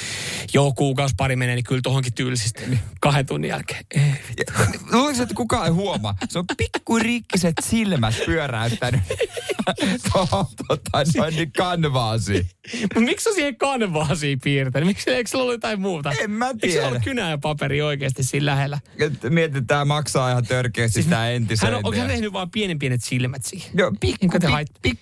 [0.55, 2.67] joo, kuukausi pari menee, niin kyllä tohonkin tylsistyy.
[2.67, 3.85] Niin kahden tunnin jälkeen.
[3.91, 4.53] Ei, vittu.
[4.93, 6.15] Luulisin, että kukaan ei huomaa.
[6.29, 9.01] Se on pikkurikkiset silmät pyöräyttänyt
[10.13, 12.51] tuohon tota, noin niin kanvaasiin.
[12.95, 14.87] Mut miksi on siihen kanvaasiin piirtänyt?
[14.87, 16.13] Miksi, eikö sillä ollut jotain muuta?
[16.21, 16.87] En mä Eikö se tiedä.
[16.89, 18.79] ollut kynä ja paperi oikeasti siinä lähellä?
[18.99, 21.79] Et Mietin, tämä maksaa ihan törkeästi siis sitä Hän entisöintiä.
[21.79, 23.71] on, onko hän tehnyt vaan pienen pienet silmät siihen?
[23.75, 24.49] Joo, pikku, te
[24.83, 24.99] pik,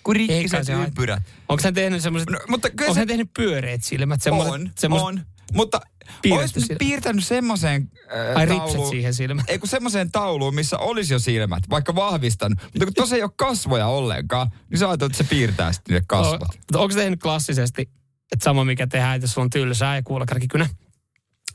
[0.49, 0.85] se haittaa.
[0.85, 1.23] ympyrät.
[1.49, 4.21] Onko hän tehnyt semmoiset, No, mutta onko se- hän tehnyt pyöreät silmät?
[4.31, 5.21] on, on.
[5.55, 5.81] Mutta
[6.23, 6.79] Piirretty olisi silmät.
[6.79, 7.91] piirtänyt semmoiseen
[8.31, 9.45] äh, Ai ripset siihen silmään.
[9.49, 12.59] Ei kun semmoiseen tauluun, missä olisi jo silmät, vaikka vahvistanut.
[12.63, 16.03] Mutta kun tuossa ei ole kasvoja ollenkaan, niin sä ajattelet, että se piirtää sitten ne
[16.07, 16.41] kasvot.
[16.59, 17.91] Mutta onko se tehnyt klassisesti,
[18.33, 20.69] että sama mikä tehdään, että sulla on tylsää ja kuulakärkikynä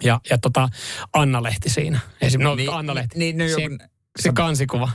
[0.04, 0.70] ja, ja tota
[1.14, 2.00] Anna-lehti siinä.
[2.22, 2.42] Esim.
[2.42, 3.20] No Niin, Anna-lehti.
[3.20, 3.78] niin, no se, joku-
[4.20, 4.90] se kansikuva.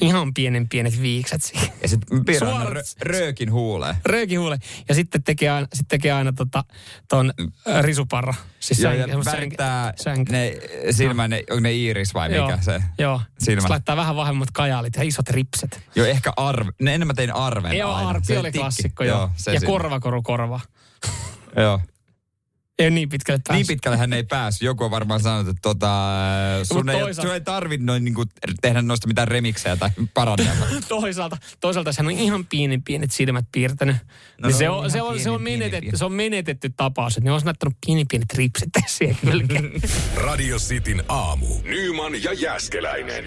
[0.00, 1.68] Ihan pienen pienet viikset siihen.
[1.82, 3.96] Ja sitten piirrän rö, röökin huuleen.
[4.04, 4.58] Röökihuule.
[4.88, 6.64] Ja sitten tekee aina, sit tekee aina tota,
[7.08, 7.32] ton
[7.80, 8.34] risuparra.
[8.60, 10.54] Siis Ja, sänk- ja värittää sänk- ne
[10.90, 12.82] silmä, ne, onko ne iiris vai mikä se?
[12.98, 13.20] Joo.
[13.38, 13.60] silmä?
[13.60, 15.80] Sitten laittaa vähän vahvemmat kajaalit ja isot ripset.
[15.94, 16.72] Joo, ehkä arve.
[16.80, 18.58] Ne enemmän tein arven Joo, arpi oli tikki.
[18.58, 19.30] klassikko, joo.
[19.36, 19.72] se ja siinä.
[19.72, 20.60] korvakoru korva.
[21.56, 21.80] Joo.
[22.82, 23.68] Ei niin pitkälle päässyt.
[23.68, 24.66] Niin pitkälle hän ei päässyt.
[24.66, 25.90] Joku on varmaan sanonut, että tota,
[26.62, 28.28] sun, ei, toisaalta- sun ei tarvitse noin niin kuin,
[28.62, 30.68] tehdä noista mitään remiksejä tai parannelmaa.
[30.88, 33.96] toisaalta, toisaalta hän on ihan pienen pienet silmät piirtänyt.
[33.96, 34.02] No
[34.42, 35.98] No, niin se se, on se, on, se, pienen, on menetetty, pienen.
[35.98, 39.72] se on menetetty tapaus, että ne olisi näyttänyt pieni pienet ripset siihen kylkeen.
[40.16, 41.46] Radio Cityn aamu.
[41.64, 43.24] Nyman ja Jäskeläinen.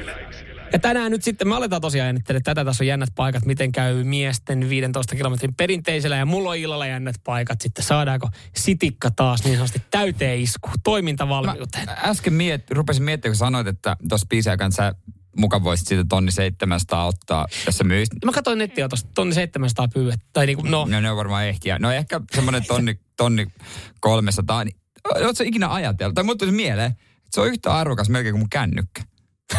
[0.73, 3.71] Ja tänään nyt sitten, me aletaan tosiaan jännittää, että tätä tässä on jännät paikat, miten
[3.71, 7.61] käy miesten 15 kilometrin perinteisellä ja mulla on illalla jännät paikat.
[7.61, 11.85] Sitten saadaanko sitikka taas niin sanotusti täyteen isku, toimintavalmiuteen.
[11.85, 14.95] Mä äsken miet, rupesin miettimään, kun sanoit, että tuossa biisiä kanssa
[15.39, 18.25] mukaan voisit siitä tonni 700 ottaa, jos sä myisit.
[18.25, 20.19] Mä katsoin nettiotosta, tonni 700 pyydät.
[20.33, 21.79] Tai niinku, no, No ne on varmaan ehtiä.
[21.79, 23.47] No ehkä semmoinen tonni, tonni
[23.99, 24.63] 300.
[24.63, 26.15] Niin, ootko ikinä ajatellut?
[26.15, 29.03] Tai mulle tuli mieleen, että se on yhtä arvokas melkein kuin mun kännykkä.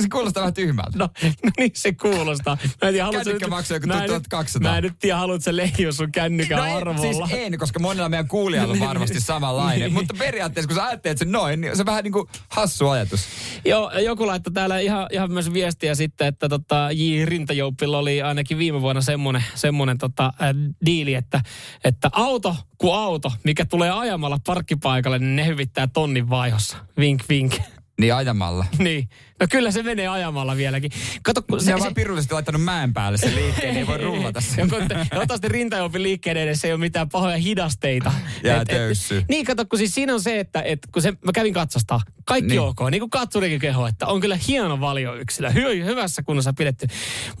[0.00, 0.98] Se, kuulostaa vähän tyhmältä.
[0.98, 1.08] No,
[1.44, 2.58] no niin se kuulostaa.
[2.82, 4.70] Mä en tiedä, Kännykkä maksaa joku mä en nyt- 1200.
[4.72, 7.26] Mä en nyt tiedä, haluatko sä leijua sun kännykän No arvolla.
[7.26, 9.92] siis en, koska monella meidän kuulijalla on varmasti samanlainen.
[9.92, 13.20] Mutta periaatteessa, kun sä ajattelet sen noin, niin se on vähän niin kuin hassu ajatus.
[13.64, 17.24] Joo, joku laittoi täällä ihan, ihan myös viestiä sitten, että tota, J.
[17.24, 20.48] Rintajouppilla oli ainakin viime vuonna semmoinen, semmoinen tota, äh,
[20.86, 21.40] diili, että,
[21.84, 26.76] että auto kuin auto, mikä tulee ajamalla parkkipaikalle, niin ne hyvittää tonnin vaihossa.
[26.98, 27.54] Vink, vink.
[28.00, 28.66] Niin ajamalla.
[28.78, 29.08] niin.
[29.40, 30.90] No kyllä se menee ajamalla vieläkin.
[31.22, 34.66] Kato, kun Se on vaan pirullisesti laittanut mäen päälle se liikkeen, niin voi rullata Ja
[34.78, 38.12] kun te- Toivottavasti rintajoupin liikkeiden edessä ei ole mitään pahoja hidasteita.
[38.44, 39.24] Jää töyssyyn.
[39.28, 42.48] Niin, kato, kun siis siinä on se, että, että kun se, mä kävin katsastaa, kaikki
[42.48, 42.60] Niin.
[42.60, 46.86] ok, niin kuin katsurikin keho, että on kyllä hieno valioyksilö, hy, hyvässä kunnossa pidetty.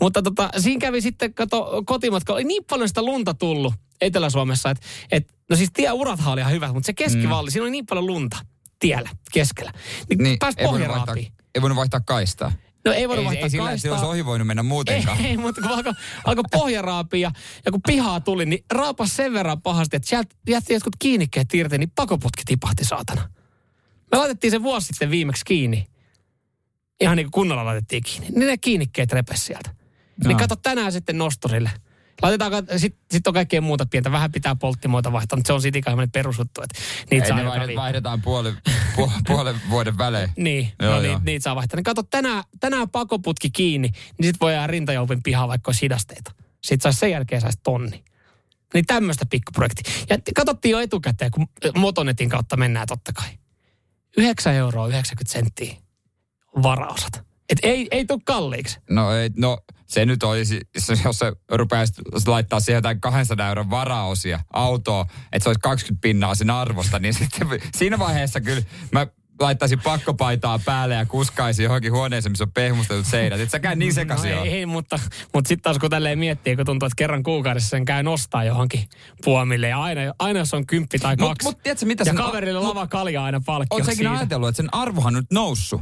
[0.00, 4.86] Mutta tota, siinä kävi sitten, kato, kotimatka, oli niin paljon sitä lunta tullut Etelä-Suomessa, että,
[5.12, 7.52] että no siis tieurathan oli ihan hyvät, mutta se keskivalli, mm.
[7.52, 8.36] siinä oli niin paljon lunta
[8.80, 9.72] tiellä, keskellä.
[10.08, 11.14] Niin, niin ei voinut, vaihtaa,
[11.54, 12.52] ei voinut vaihtaa kaistaa.
[12.84, 13.92] No ei voinut Ei, vaihtaa ei sillä, kaistaa.
[13.92, 15.24] olisi ohi voinut mennä Ei, muutenkaan.
[15.24, 15.92] ei, mutta kun alkoi,
[16.24, 17.32] alkoi pohja raapia ja,
[17.64, 21.78] ja kun pihaa tuli, niin raapas sen verran pahasti, että sieltä jätti jotkut kiinnikkeet irti,
[21.78, 23.30] niin pakoputki tipahti saatana.
[24.12, 25.86] Me laitettiin se vuosi sitten viimeksi kiinni.
[27.00, 28.28] Ihan niin kuin kunnolla laitettiin kiinni.
[28.28, 29.70] Niin ne kiinnikkeet repes sieltä.
[30.24, 30.38] Niin Joo.
[30.38, 31.70] kato tänään sitten nosturille.
[32.22, 34.12] Laitetaanko, sit, sit on kaikkea muuta pientä.
[34.12, 37.44] Vähän pitää polttimoita vaihtaa, mutta se on sitten kai perusjuttu, että niitä Ei, saa ne
[37.44, 38.54] vaihdet, vaihdetaan puoli,
[38.96, 40.30] pu, puolen vuoden välein.
[40.36, 41.14] Niin, Joo, no joo.
[41.14, 41.76] niin, niitä saa vaihtaa.
[41.76, 46.32] Niin kato, tänään, tänään pakoputki kiinni, niin sit voi jää rintajoupin pihaan vaikka olisi hidasteita.
[46.62, 48.04] Sitten saisi sen jälkeen saisi tonni.
[48.74, 49.82] Niin tämmöistä pikkuprojekti.
[50.10, 51.46] Ja katsottiin jo etukäteen, kun
[51.76, 53.28] Motonetin kautta mennään totta kai.
[54.16, 55.76] 9 euroa 90 senttiä
[56.62, 57.12] varaosat.
[57.48, 58.78] Et ei, ei tule kalliiksi.
[58.90, 59.58] No, ei, no
[59.90, 60.60] se nyt olisi,
[61.04, 66.34] jos se rupeaisi laittaa siihen jotain 200 euron varaosia autoa, että se olisi 20 pinnaa
[66.34, 68.62] sen arvosta, niin sitten siinä vaiheessa kyllä
[68.92, 69.06] mä
[69.40, 73.40] laittaisin pakkopaitaa päälle ja kuskaisin johonkin huoneeseen, missä on pehmustetut seinät.
[73.40, 74.98] Et sä käy niin sekaisin no ei, ei, mutta,
[75.34, 78.88] mutta sitten taas kun tälleen miettii, kun tuntuu, että kerran kuukaudessa sen käy nostaa johonkin
[79.24, 79.68] puomille.
[79.68, 81.48] Ja aina, aina jos on kymppi tai Mut- kaksi.
[81.48, 84.56] mut tiedätkö, mitä ja sen- kaverille mut- lava kalja aina palkkio Oletko sekin ajatellut, että
[84.56, 85.80] sen arvohan nyt noussut?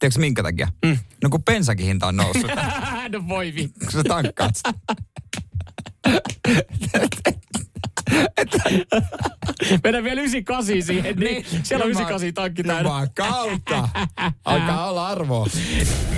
[0.00, 0.68] Tiedätkö minkä takia?
[0.84, 0.98] Mm.
[1.22, 2.50] No kun bensakin hinta on noussut,
[3.12, 3.80] no voi vittu.
[3.84, 4.72] kun sä tankkaat sitä.
[9.84, 13.06] Mennään vielä 98 siihen, niin siellä on 98 tankki täynnä.
[13.14, 13.88] Kautta.
[14.44, 15.46] Alkaa olla arvoa.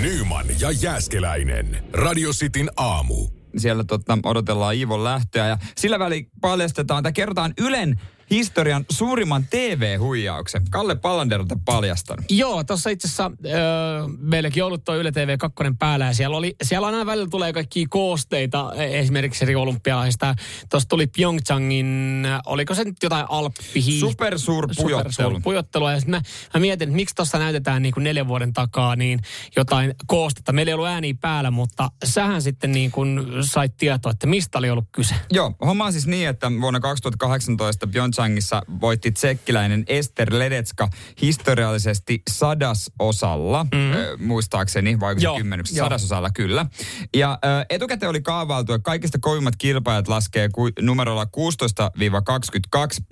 [0.01, 1.83] Nyman ja Jääskeläinen.
[1.93, 3.27] Radio Cityn aamu.
[3.57, 7.99] Siellä tota, odotellaan Iivon lähtöä ja sillä väliin paljastetaan tai kerrotaan Ylen
[8.29, 10.61] historian suurimman TV-huijauksen.
[10.69, 12.25] Kalle Pallander paljastanut.
[12.29, 13.53] Joo, tuossa itse asiassa öö,
[14.17, 17.53] meilläkin on ollut tuo Yle TV 2 päällä ja siellä, oli, siellä aina välillä tulee
[17.53, 20.35] kaikki koosteita e- esimerkiksi eri olympialaisista.
[20.69, 24.09] Tuossa tuli Pyeongchangin, oliko se nyt jotain alppihiihto?
[24.09, 25.11] Supersuurpujottelu.
[25.11, 25.91] Supersuurpujottelua.
[25.91, 26.21] Ja sitten mä,
[26.53, 29.19] mä mietin, että miksi tuossa näytetään niin kuin neljän vuoden takaa niin
[29.55, 30.51] jotain koostetta.
[30.51, 34.69] Meillä ei ollut ääniä päällä, mutta sähän sitten niin kuin sait tietoa, että mistä oli
[34.69, 35.15] ollut kyse.
[35.31, 37.93] Joo, homma on siis niin, että vuonna 2018
[38.23, 40.89] Pyeongchangissa voitti tsekkiläinen Ester Ledetska
[41.21, 43.93] historiallisesti sadasosalla, mm-hmm.
[43.93, 45.85] ö, muistaakseni, vai Joo, kymmenyksessä, joo.
[45.85, 46.65] sadasosalla kyllä.
[47.15, 51.27] Ja ö, etukäteen oli kaavailtu, että kaikista kovimmat kilpailijat laskee ku, numerolla 16-22,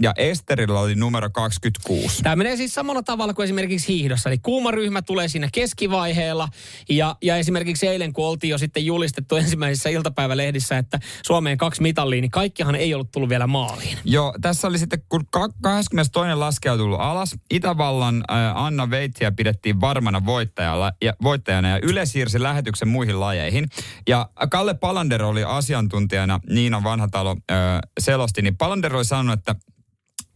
[0.01, 2.23] ja Esterillä oli numero 26.
[2.23, 4.29] Tämä menee siis samalla tavalla kuin esimerkiksi hiihdossa.
[4.29, 6.47] Eli kuuma ryhmä tulee siinä keskivaiheella.
[6.89, 12.21] Ja, ja esimerkiksi eilen, kun oltiin jo sitten julistettu ensimmäisissä iltapäivälehdissä, että Suomeen kaksi mitallia,
[12.21, 13.97] niin kaikkihan ei ollut tullut vielä maaliin.
[14.05, 16.35] Joo, tässä oli sitten, kun ka- 22.
[16.35, 22.05] laskea on tullut alas, Itävallan ää, Anna Veittiä pidettiin varmana voittajalla, ja, voittajana ja Yle
[22.05, 23.67] siirsi lähetyksen muihin lajeihin.
[24.09, 29.55] Ja Kalle Palander oli asiantuntijana, Niina Vanhatalo ää, selosti, niin Palander oli sanonut, että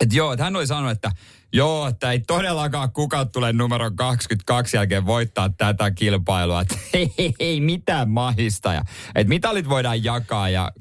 [0.06, 1.12] että joo, että hän oli sanonut, että
[1.53, 6.62] joo, että ei todellakaan kukaan tule numero 22 jälkeen voittaa tätä kilpailua.
[6.62, 8.74] Että ei, ei, ei mitään mahista.
[8.74, 8.82] Ja,
[9.16, 10.72] että mitalit voidaan jakaa ja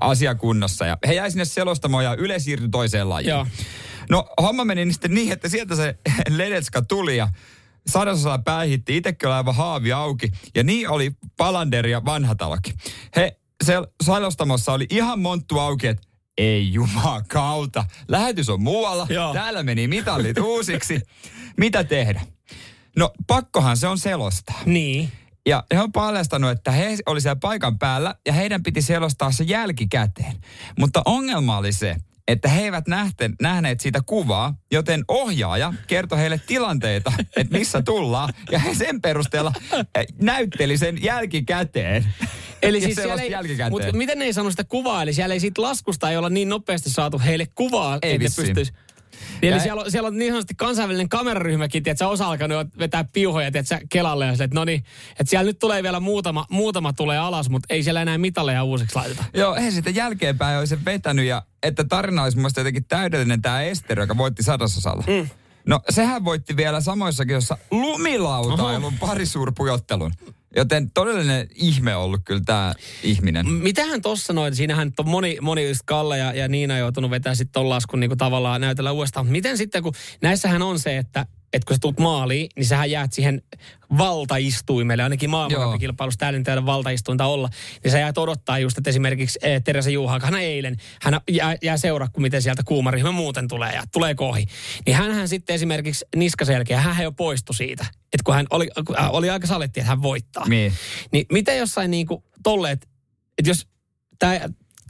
[0.00, 0.86] asia kunnossa.
[0.86, 3.30] Ja he jäi sinne selostamoon ja Yle siirtyi toiseen lajiin.
[3.30, 3.46] Joo.
[4.10, 5.98] No homma meni sitten niin, että sieltä se
[6.36, 7.28] Ledetska tuli ja
[7.88, 8.96] sadasosalla päähitti.
[8.96, 10.28] Itsekin oli aivan haavi auki.
[10.54, 12.74] Ja niin oli Palander ja Vanhatalokin.
[13.16, 13.74] He se
[14.04, 16.07] selostamossa oli ihan monttu auki, että
[16.38, 17.84] ei jumaa kautta.
[18.08, 19.06] Lähetys on muualla.
[19.10, 19.32] Joo.
[19.32, 21.00] Täällä meni mitallit uusiksi.
[21.56, 22.20] Mitä tehdä?
[22.96, 24.60] No pakkohan se on selostaa.
[24.66, 25.12] Niin.
[25.48, 29.44] Ja he on paljastanut, että he oli siellä paikan päällä ja heidän piti selostaa se
[29.44, 30.36] jälkikäteen.
[30.78, 31.96] Mutta ongelma oli se,
[32.28, 38.34] että he eivät nähten, nähneet siitä kuvaa, joten ohjaaja kertoi heille tilanteita, että missä tullaan.
[38.50, 39.52] Ja he sen perusteella
[39.94, 42.04] eh, näytteli sen jälkikäteen.
[42.62, 43.72] Eli Ja siis siellä ei, jälkikäteen.
[43.72, 45.02] mutta miten ne ei saanut sitä kuvaa?
[45.02, 48.72] Eli siellä ei siitä laskusta ei olla niin nopeasti saatu heille kuvaa, Ei että pystyisi.
[49.42, 52.66] Niin, Ja eli he- siellä on, siellä on niin sanotusti kansainvälinen kameraryhmäkin, että osa alkanut
[52.78, 56.46] vetää piuhoja, tiedätkö, Kelalle ja sille, että no niin, että siellä nyt tulee vielä muutama,
[56.50, 59.24] muutama tulee alas, mutta ei siellä enää mitalleja uusiksi laiteta.
[59.34, 63.42] Joo, he sitten jälkeenpäin oli sen vetänyt ja että tarina olisi mun mielestä jotenkin täydellinen
[63.42, 65.04] tämä Ester, joka voitti sadasosalla.
[65.06, 65.28] Mm.
[65.66, 70.12] No sehän voitti vielä samoissa kisoissa lumilautailun parisuurpujottelun.
[70.56, 73.46] Joten todellinen ihme ollut kyllä tämä ihminen.
[73.48, 77.52] Mitähän tossa noin, siinähän on moni, moni just Kalle ja, ja Niina joutunut vetää sitten
[77.52, 79.26] ton laskun niin kuin tavallaan näytellä uudestaan.
[79.26, 79.92] Miten sitten, kun
[80.22, 83.42] näissähän on se, että että kun sä tulet maaliin, niin sähän jäät siihen
[83.98, 87.48] valtaistuimelle, ainakin maailmankappikilpailussa täällä ole valtaistuinta olla,
[87.84, 89.90] niin sä jäät odottaa just, että esimerkiksi eh, Teresa
[90.22, 94.44] hän eilen, hän jää, jää seuraa, kun miten sieltä kuumaryhmä muuten tulee ja tulee kohi.
[94.86, 98.68] Niin hänhän sitten esimerkiksi niskaselkeä, hän jo poistui siitä, että kun hän oli,
[98.98, 100.48] hän oli aika saletti, että hän voittaa.
[100.48, 100.72] Niin.
[101.12, 102.86] Niin miten jossain niinku tolle, että
[103.38, 103.66] et jos
[104.18, 104.40] tämä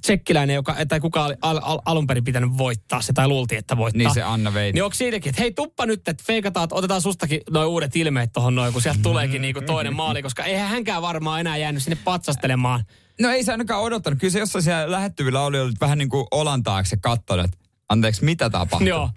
[0.02, 3.76] tsekkiläinen, joka, tai kuka oli al, al, alun perin pitänyt voittaa se, tai luultiin, että
[3.76, 3.98] voittaa.
[3.98, 4.76] Niin se Anna Veiti.
[4.76, 8.32] Niin onko siinäkin, että hei tuppa nyt, että feikataan, että otetaan sustakin noin uudet ilmeet
[8.32, 11.98] tuohon noin, kun sieltä tuleekin niinku toinen maali, koska eihän hänkään varmaan enää jäänyt sinne
[12.04, 12.84] patsastelemaan.
[13.20, 14.18] No ei se ainakaan odottanut.
[14.18, 18.24] Kyllä se jossain siellä lähettyvillä oli ollut vähän niin kuin olan taakse katsonut, että anteeksi,
[18.24, 18.88] mitä tapahtuu.
[18.88, 19.10] Joo.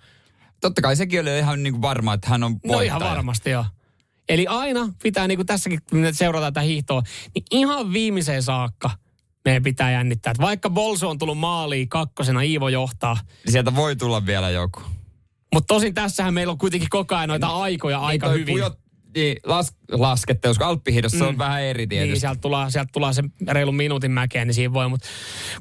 [0.62, 2.78] Totta kai sekin oli ihan niin kuin varma, että hän on voittaja.
[2.78, 3.66] No ihan varmasti joo.
[4.30, 7.02] Eli aina pitää, niin kuin tässäkin, kun seurataan tätä hiihtoa,
[7.36, 8.90] niin ihan viimeiseen saakka
[9.46, 10.32] meidän pitää jännittää.
[10.32, 13.18] Että vaikka Bolso on tullut maaliin kakkosena, Iivo johtaa.
[13.46, 14.82] Niin sieltä voi tulla vielä joku.
[15.54, 18.54] Mutta tosin tässähän meillä on kuitenkin koko ajan noita aikoja aika niin toi hyvin.
[18.54, 18.80] Pujot,
[19.16, 21.28] niin las, laskette, koska Alppihidossa mm.
[21.28, 22.12] on vähän eri tietysti.
[22.12, 24.90] Niin, sieltä tulee, sieltä tulee se reilun minuutin mäkeä, niin siinä voi.
[24.90, 25.08] Mutta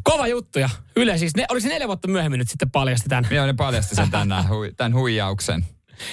[0.02, 0.70] kova juttuja.
[0.96, 3.26] Yle siis, ne, oliko se neljä vuotta myöhemmin nyt sitten paljasti tämän?
[3.30, 5.64] Joo, ne paljasti sen tänään, hui, tämän huijauksen.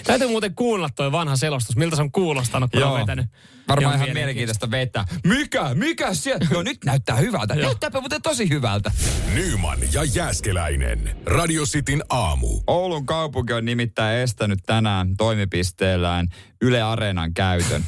[0.03, 2.97] Täytyy muuten kuunnella toi vanha selostus, miltä se on kuulostanut, kun on Joo.
[2.99, 3.25] vetänyt.
[3.67, 5.05] Varmaan Joo, ihan mielenkiintoista vetää.
[5.23, 5.73] Mikä?
[5.73, 6.47] Mikä siellä?
[6.51, 7.55] Joo, nyt näyttää hyvältä.
[7.55, 8.91] Näyttääpä muuten tosi hyvältä.
[9.33, 11.17] Nyman ja Jääskeläinen.
[11.25, 12.61] Radio Cityn aamu.
[12.67, 16.27] Oulun kaupunki on nimittäin estänyt tänään toimipisteellään
[16.61, 17.83] Yle Areenan käytön.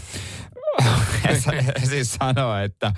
[1.89, 2.93] Siis sanoo, että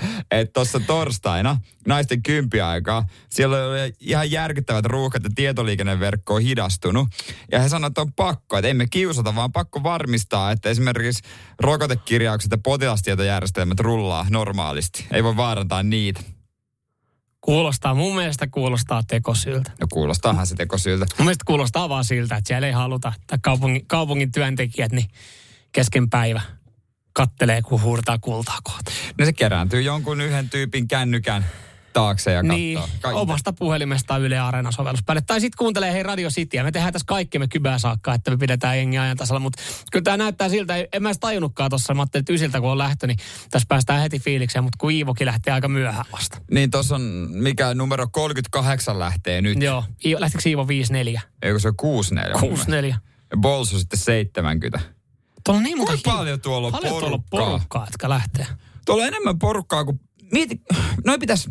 [0.54, 1.58] tuossa torstaina
[1.88, 7.08] naisten kympiaikaa siellä oli ihan järkyttävät ruuhkat ja tietoliikenneverkko on hidastunut.
[7.52, 11.24] Ja he sanoivat, että on pakko, että emme kiusata, vaan pakko varmistaa, että esimerkiksi
[11.60, 15.08] rokotekirjaukset ja potilastietojärjestelmät rullaa normaalisti.
[15.12, 16.22] Ei voi vaarantaa niitä.
[17.42, 19.72] Kuulostaa, mun mielestä kuulostaa tekosyltä.
[19.80, 21.06] No kuulostaahan se tekosyyltä.
[21.18, 25.10] Mun mielestä kuulostaa vaan siltä, että siellä ei haluta, että kaupungin, kaupungin työntekijät niin
[25.72, 26.42] kesken päivä
[27.14, 28.92] kattelee, kun huurtaa kultaa kohta.
[29.20, 31.46] No se kerääntyy jonkun yhden tyypin kännykän
[31.94, 32.58] taakse ja katsoo.
[32.58, 33.20] Niin, Kaikki.
[33.22, 35.22] omasta puhelimestaan Yle Areena sovellus päälle.
[35.28, 36.64] Tai sitten kuuntelee hei Radio Cityä.
[36.64, 39.40] Me tehdään tässä kaikkemme kybää saakka, että me pidetään jengi ajan tasalla.
[39.40, 41.94] Mutta kyllä tämä näyttää siltä, en mä edes tajunnutkaan tuossa.
[41.94, 43.18] Mä ajattelin, että ysiltä kun on lähtö, niin
[43.52, 44.64] tässä päästään heti fiilikseen.
[44.64, 46.38] Mutta kun Iivokin lähtee aika myöhään vasta.
[46.52, 49.62] Niin tuossa on, mikä numero 38 lähtee nyt.
[49.62, 51.20] Joo, Iivo, lähtikö Iivo 5-4?
[51.42, 52.92] Eikö se ole 64?
[52.92, 52.96] 6-4.
[53.32, 54.80] Ja Bols on sitten 70.
[55.46, 57.50] Tuolla on niin monta Kuinka paljon tuolla on paljon tuolla on porukkaa?
[57.50, 58.48] porukkaa, jotka lähtee.
[58.86, 60.00] Tuolla on enemmän porukkaa kuin...
[60.32, 60.62] Mieti,
[61.06, 61.50] noin pitäisi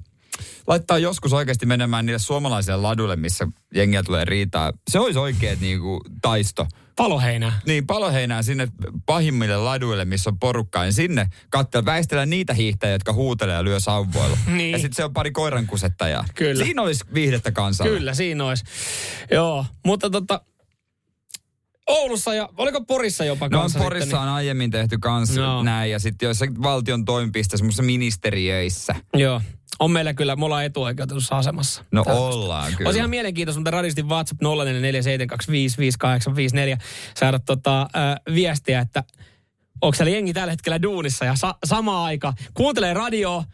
[0.66, 4.72] laittaa joskus oikeasti menemään niille suomalaisille laduille, missä jengiä tulee riitaa.
[4.90, 6.66] Se olisi oikeet niinku taisto.
[6.96, 7.60] Paloheinää.
[7.66, 8.68] Niin, paloheinää sinne
[9.06, 13.80] pahimmille laduille, missä on porukkaa, niin sinne katsella, väistellä niitä hiihtäjiä, jotka huutelee ja lyö
[13.80, 14.38] sauvoilla.
[14.46, 14.72] Niin.
[14.72, 16.24] Ja sitten se on pari koirankusettajaa.
[16.34, 16.64] Kyllä.
[16.64, 17.92] Siinä olisi viihdettä kansalle.
[17.92, 18.64] Kyllä, siinä olisi.
[19.30, 20.40] Joo, mutta tota...
[21.90, 25.62] Oulussa ja oliko Porissa jopa No kanssa Porissa sitten, on aiemmin tehty kans Joo.
[25.62, 28.92] näin ja sitten joissakin valtion toimipisteissä, semmoisissa ministeriöissä.
[28.92, 29.40] niin, Joo.
[29.78, 31.84] On meillä kyllä, me ollaan etuoikeutetussa asemassa.
[31.92, 32.28] No Tällaista.
[32.38, 32.88] ollaan kyllä.
[32.88, 34.46] Olisi ihan mielenkiintoista, mutta radistin WhatsApp 0447255854
[37.20, 37.88] saada tota, äh,
[38.34, 39.04] viestiä, että
[39.80, 43.44] onko siellä jengi tällä hetkellä duunissa ja sa- sama aika kuuntelee radioa,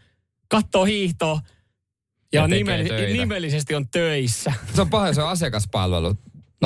[0.49, 1.39] katsoo hiihtoa
[2.33, 3.13] ja, Ja nimell- töitä.
[3.13, 4.53] nimellisesti on töissä.
[4.73, 6.15] Se on paha, se on asiakaspalvelu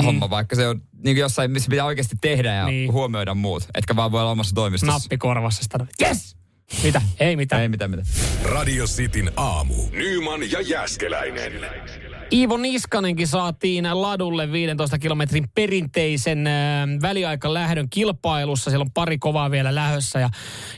[0.04, 2.66] homma, vaikka se on niin jossain, missä pitää oikeasti tehdä ja.
[2.66, 2.92] Niin.
[2.92, 3.68] huomioida muut.
[3.74, 4.92] Etkä vaan voi olla omassa toimistossa.
[4.92, 5.86] Nappi korvassa sitä.
[6.02, 6.36] Yes!
[6.82, 7.02] Mitä?
[7.20, 7.62] Ei mitään.
[7.62, 8.06] Ei mitään mitään.
[8.42, 9.74] Radio Cityn aamu.
[9.92, 11.52] Nyman ja Jääskeläinen.
[12.32, 16.52] Iivo Niskanenkin saatiin ladulle 15 kilometrin perinteisen äh,
[17.02, 18.70] väliaikalähdön kilpailussa.
[18.70, 20.30] Siellä on pari kovaa vielä lähössä ja,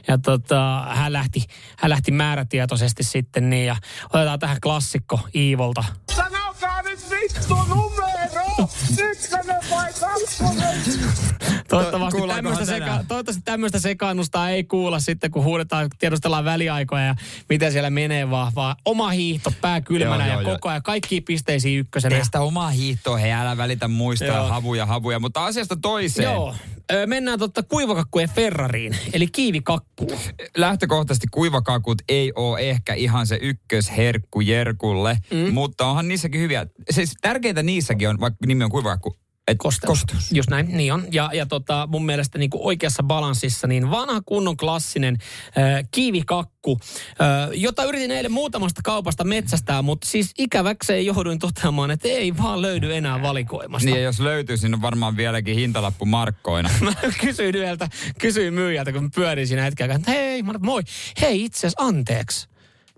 [0.08, 1.44] ja tota, hän, lähti,
[1.78, 3.66] hän lähti määrätietoisesti sitten niin.
[3.66, 3.76] Ja
[4.12, 5.84] otetaan tähän klassikko Iivolta.
[6.16, 8.68] Sanokaa nyt vittu numero!
[11.68, 17.14] Toivottavasti tämmöistä, seka, toivottavasti tämmöistä sekaannusta ei kuulla sitten, kun huudetaan, tiedustellaan väliaikoja ja
[17.48, 18.52] miten siellä menee vaan.
[18.54, 22.14] vaan oma hiihto, pää kylmänä Joo, ja joo, koko ajan kaikki pisteisiin ykkösenä.
[22.14, 24.48] Tee sitä omaa hiihtoa, hei älä välitä muistaa Joo.
[24.48, 26.32] havuja, havuja, mutta asiasta toiseen.
[26.32, 26.54] Joo.
[26.92, 30.18] Ö, Mennään totta kuivakakkujen Ferrariin, eli kiivikakkuun.
[30.56, 35.54] lähtökohtaisesti kuivakakut ei ole ehkä ihan se ykkösherkku Jerkulle, mm.
[35.54, 36.66] mutta onhan niissäkin hyviä.
[36.90, 39.13] Siis tärkeintä niissäkin on, vaikka nimi on kuivakakku,
[39.48, 40.00] että Kosteus.
[40.00, 40.32] kosteus.
[40.32, 41.06] Just näin, niin on.
[41.12, 45.18] Ja, ja tota, mun mielestä niin oikeassa balanssissa, niin vanha kunnon klassinen
[45.58, 46.78] äh, kiivikakku,
[47.08, 52.62] äh, jota yritin eilen muutamasta kaupasta metsästää, mutta siis ikäväkseen jouduin toteamaan, että ei vaan
[52.62, 53.86] löydy enää valikoimasta.
[53.86, 56.70] Niin ja jos löytyy, siinä on varmaan vieläkin hintalappu markkoina.
[56.80, 57.88] Mä kysyin yhdeltä,
[58.18, 60.82] kysyin myyjältä, kun pyörin siinä aikaa, että hei, mä, moi,
[61.20, 62.48] hei itse asiassa anteeksi.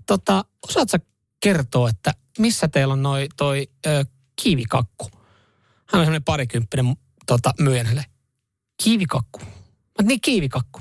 [0.06, 0.98] Tota, osaat sä
[1.40, 4.04] kertoa, että missä teillä on noi, toi ö,
[4.42, 5.10] kiivikakku?
[5.92, 8.04] Hän on semmoinen parikymppinen tota, myyjä hänelle.
[8.82, 9.40] Kiivikakku?
[10.02, 10.80] Mä niin kiivikakku.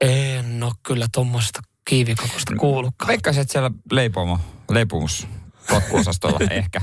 [0.00, 3.08] En oo kyllä tuommoista kiivikakusta kuullutkaan.
[3.08, 4.38] Veikkaisin, että siellä leipomo,
[4.70, 5.26] leipumus
[5.70, 6.80] kakkuosastolla ehkä.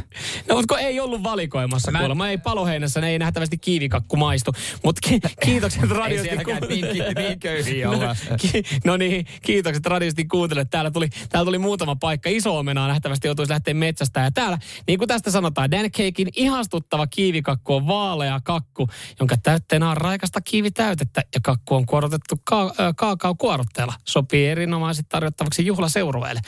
[0.49, 2.29] No, mutta kun ei ollut valikoimassa Mä- kuulemma.
[2.29, 4.51] Ei paloheinässä, ne ei nähtävästi kiivikakku maistu.
[4.83, 6.29] Mutta ki- kiitokset Ei radiosti.
[6.69, 6.85] niin,
[7.15, 7.97] niin köyhiä no,
[8.41, 10.69] ki- no niin, kiitokset radiosti kuuntelijat.
[10.69, 12.29] Täällä tuli, täällä tuli muutama paikka.
[12.29, 14.19] Iso omenaa nähtävästi joutuisi lähteä metsästä.
[14.19, 14.57] Ja täällä,
[14.87, 18.87] niin kuin tästä sanotaan, Dan Cakein ihastuttava kiivikakku on vaalea kakku,
[19.19, 21.21] jonka täytteenä on raikasta kiivitäytettä.
[21.35, 23.93] Ja kakku on kuorotettu ka- kaakaokuorutteella.
[24.07, 26.41] Sopii erinomaisesti tarjottavaksi juhlaseurueille.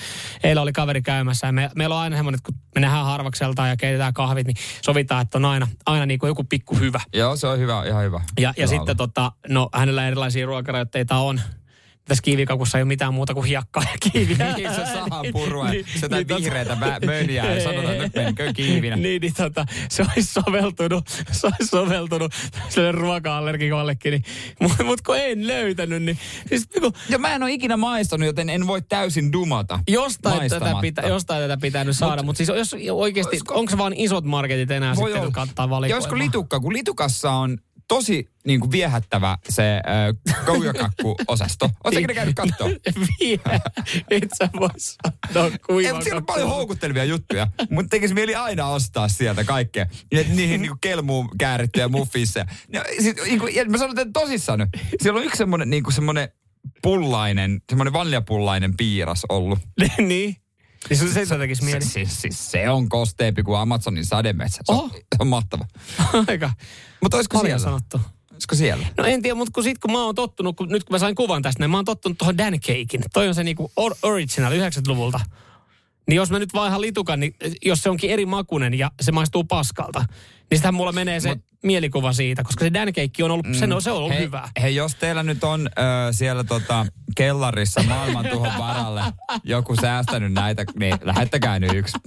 [0.44, 3.68] Eilen oli kaveri käymässä ja me, meillä on aina semmoinen, että kun me nähdään harvakselta
[3.68, 7.02] ja keitetään kahvit, niin sovitaan, että on aina, aina niin kuin joku pikku hyvä.
[7.14, 8.22] Joo, se on hyvä, ihan hyvä.
[8.40, 11.42] Ja, ja sitten tota, no hänellä erilaisia ruokarajoitteita on.
[12.10, 14.38] Tässä kiivikakussa ei ole mitään muuta kuin hiekkaa ja kiiviä.
[14.58, 18.04] Niin, se sahan purua, Niin, se jotain niin, tota- vihreätä vä- mönjää ja sanotaan, että
[18.04, 18.96] nyt menikö kiivinä.
[19.06, 22.32] niin, niin tota, se olisi soveltunut, se olisi soveltunut
[22.70, 24.12] sille ruoka-allergikollekin.
[24.12, 24.24] Niin,
[24.60, 26.18] Mutta mut kun en löytänyt, niin
[26.50, 29.80] siis niin kun, Ja mä en ole ikinä maistanut, joten en voi täysin dumata.
[29.88, 32.24] jostain tätä, pitä, jostain tätä pitänyt saada.
[32.24, 35.28] Mutta siis jos oikeasti, onko vaan isot marketit enää Voi sitten, olla.
[35.28, 37.58] jotka ottaa Ja olisiko litukka, kun litukassa on
[37.90, 41.70] tosi niin kuin viehättävä se äh, koujakakku-osasto.
[41.84, 42.68] Oletko ne käynyt katsoa?
[43.20, 43.40] Vie.
[44.10, 48.68] Et sä voi sanoa Ei, kuivan siellä on paljon houkuttelevia juttuja, mutta tekisi mieli aina
[48.68, 49.86] ostaa sieltä kaikkea.
[50.12, 52.46] Ja niihin niinku kelmuun käärittyjä muffissa.
[52.74, 54.70] Ja, siis, niinku, ja mä sanon teille tosissaan nyt.
[55.02, 56.30] Siellä on yksi semmoinen niinku semmoinen
[56.82, 59.60] pullainen, semmoinen vaniljapullainen piiras ollut.
[59.98, 60.36] niin.
[60.90, 61.82] Niin se, se, se tekisi mieli.
[61.86, 64.62] Se, siis, siis se on kosteempi kuin Amazonin sademetsä.
[64.66, 64.92] Se, on, Oh.
[64.96, 65.66] se on mahtava.
[66.28, 66.52] Aika
[67.02, 67.78] Mutta olisiko paljon siellä?
[67.78, 68.02] sanottu.
[68.32, 68.88] Olisiko siellä?
[68.98, 71.16] No en tiedä, mutta kun sit kun mä oon tottunut, kun, nyt kun mä sain
[71.16, 73.04] kuvan tästä, niin mä oon tottunut tuohon Dan Cakein.
[73.14, 75.20] Toi on se niinku or- original 90-luvulta.
[76.08, 79.44] Niin jos mä nyt vaihan litukan, niin jos se onkin eri makunen ja se maistuu
[79.44, 80.06] paskalta,
[80.50, 83.54] niin sitähän mulla menee se Mut- mielikuva siitä, koska se Dan Cake on ollut, mm.
[83.54, 84.50] se, on, se on ollut hei, hyvä.
[84.62, 86.86] Hei, jos teillä nyt on ö, siellä tota,
[87.16, 89.02] kellarissa maailmantuhon varalle
[89.44, 91.98] joku säästänyt näitä, niin lähettäkää nyt yksi.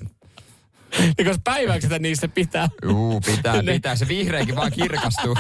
[0.99, 2.69] Niin koska päiväksi sitä niissä pitää.
[2.83, 3.97] Juu, pitää, Ne- pitää.
[3.97, 5.37] Se vihreäkin vaan kirkastuu.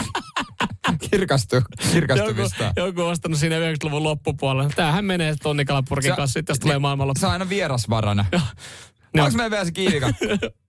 [1.10, 2.72] kirkastuu, Joku, kirkastumista.
[2.76, 4.70] joku on ostanut siinä 90-luvun loppupuolella.
[4.76, 7.20] Tämähän menee tonnikalapurkin kanssa, sitten jos tulee maailmanloppu.
[7.20, 8.24] Se on aina vierasvarana.
[9.18, 10.24] Onko meillä vielä se kiivikakku?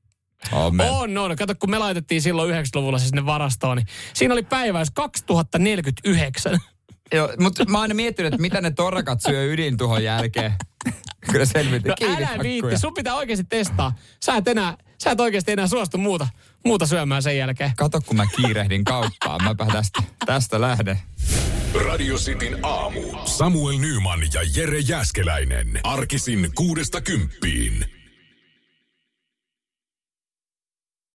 [0.52, 0.90] On me.
[0.90, 1.36] On, on.
[1.36, 6.60] Kato, kun me laitettiin silloin 90-luvulla se sinne varastoon, niin siinä oli päiväys 2049.
[7.14, 10.54] Joo, mutta mä oon aina miettinyt, että mitä ne torakat syö ydintuhon jälkeen.
[11.32, 11.94] Kyllä selvitin.
[12.00, 13.96] No älä viitti, sun pitää oikeasti testaa.
[14.26, 16.28] Sä et, enää, sä et oikeasti enää suostu muuta,
[16.66, 17.72] muuta syömään sen jälkeen.
[17.78, 19.44] Kato, kun mä kiirehdin kauppaan.
[19.44, 21.00] Mäpä tästä, tästä lähden.
[21.86, 23.02] Radio Cityn aamu.
[23.26, 25.80] Samuel Nyman ja Jere Jäskeläinen.
[25.84, 27.86] Arkisin kuudesta kymppiin.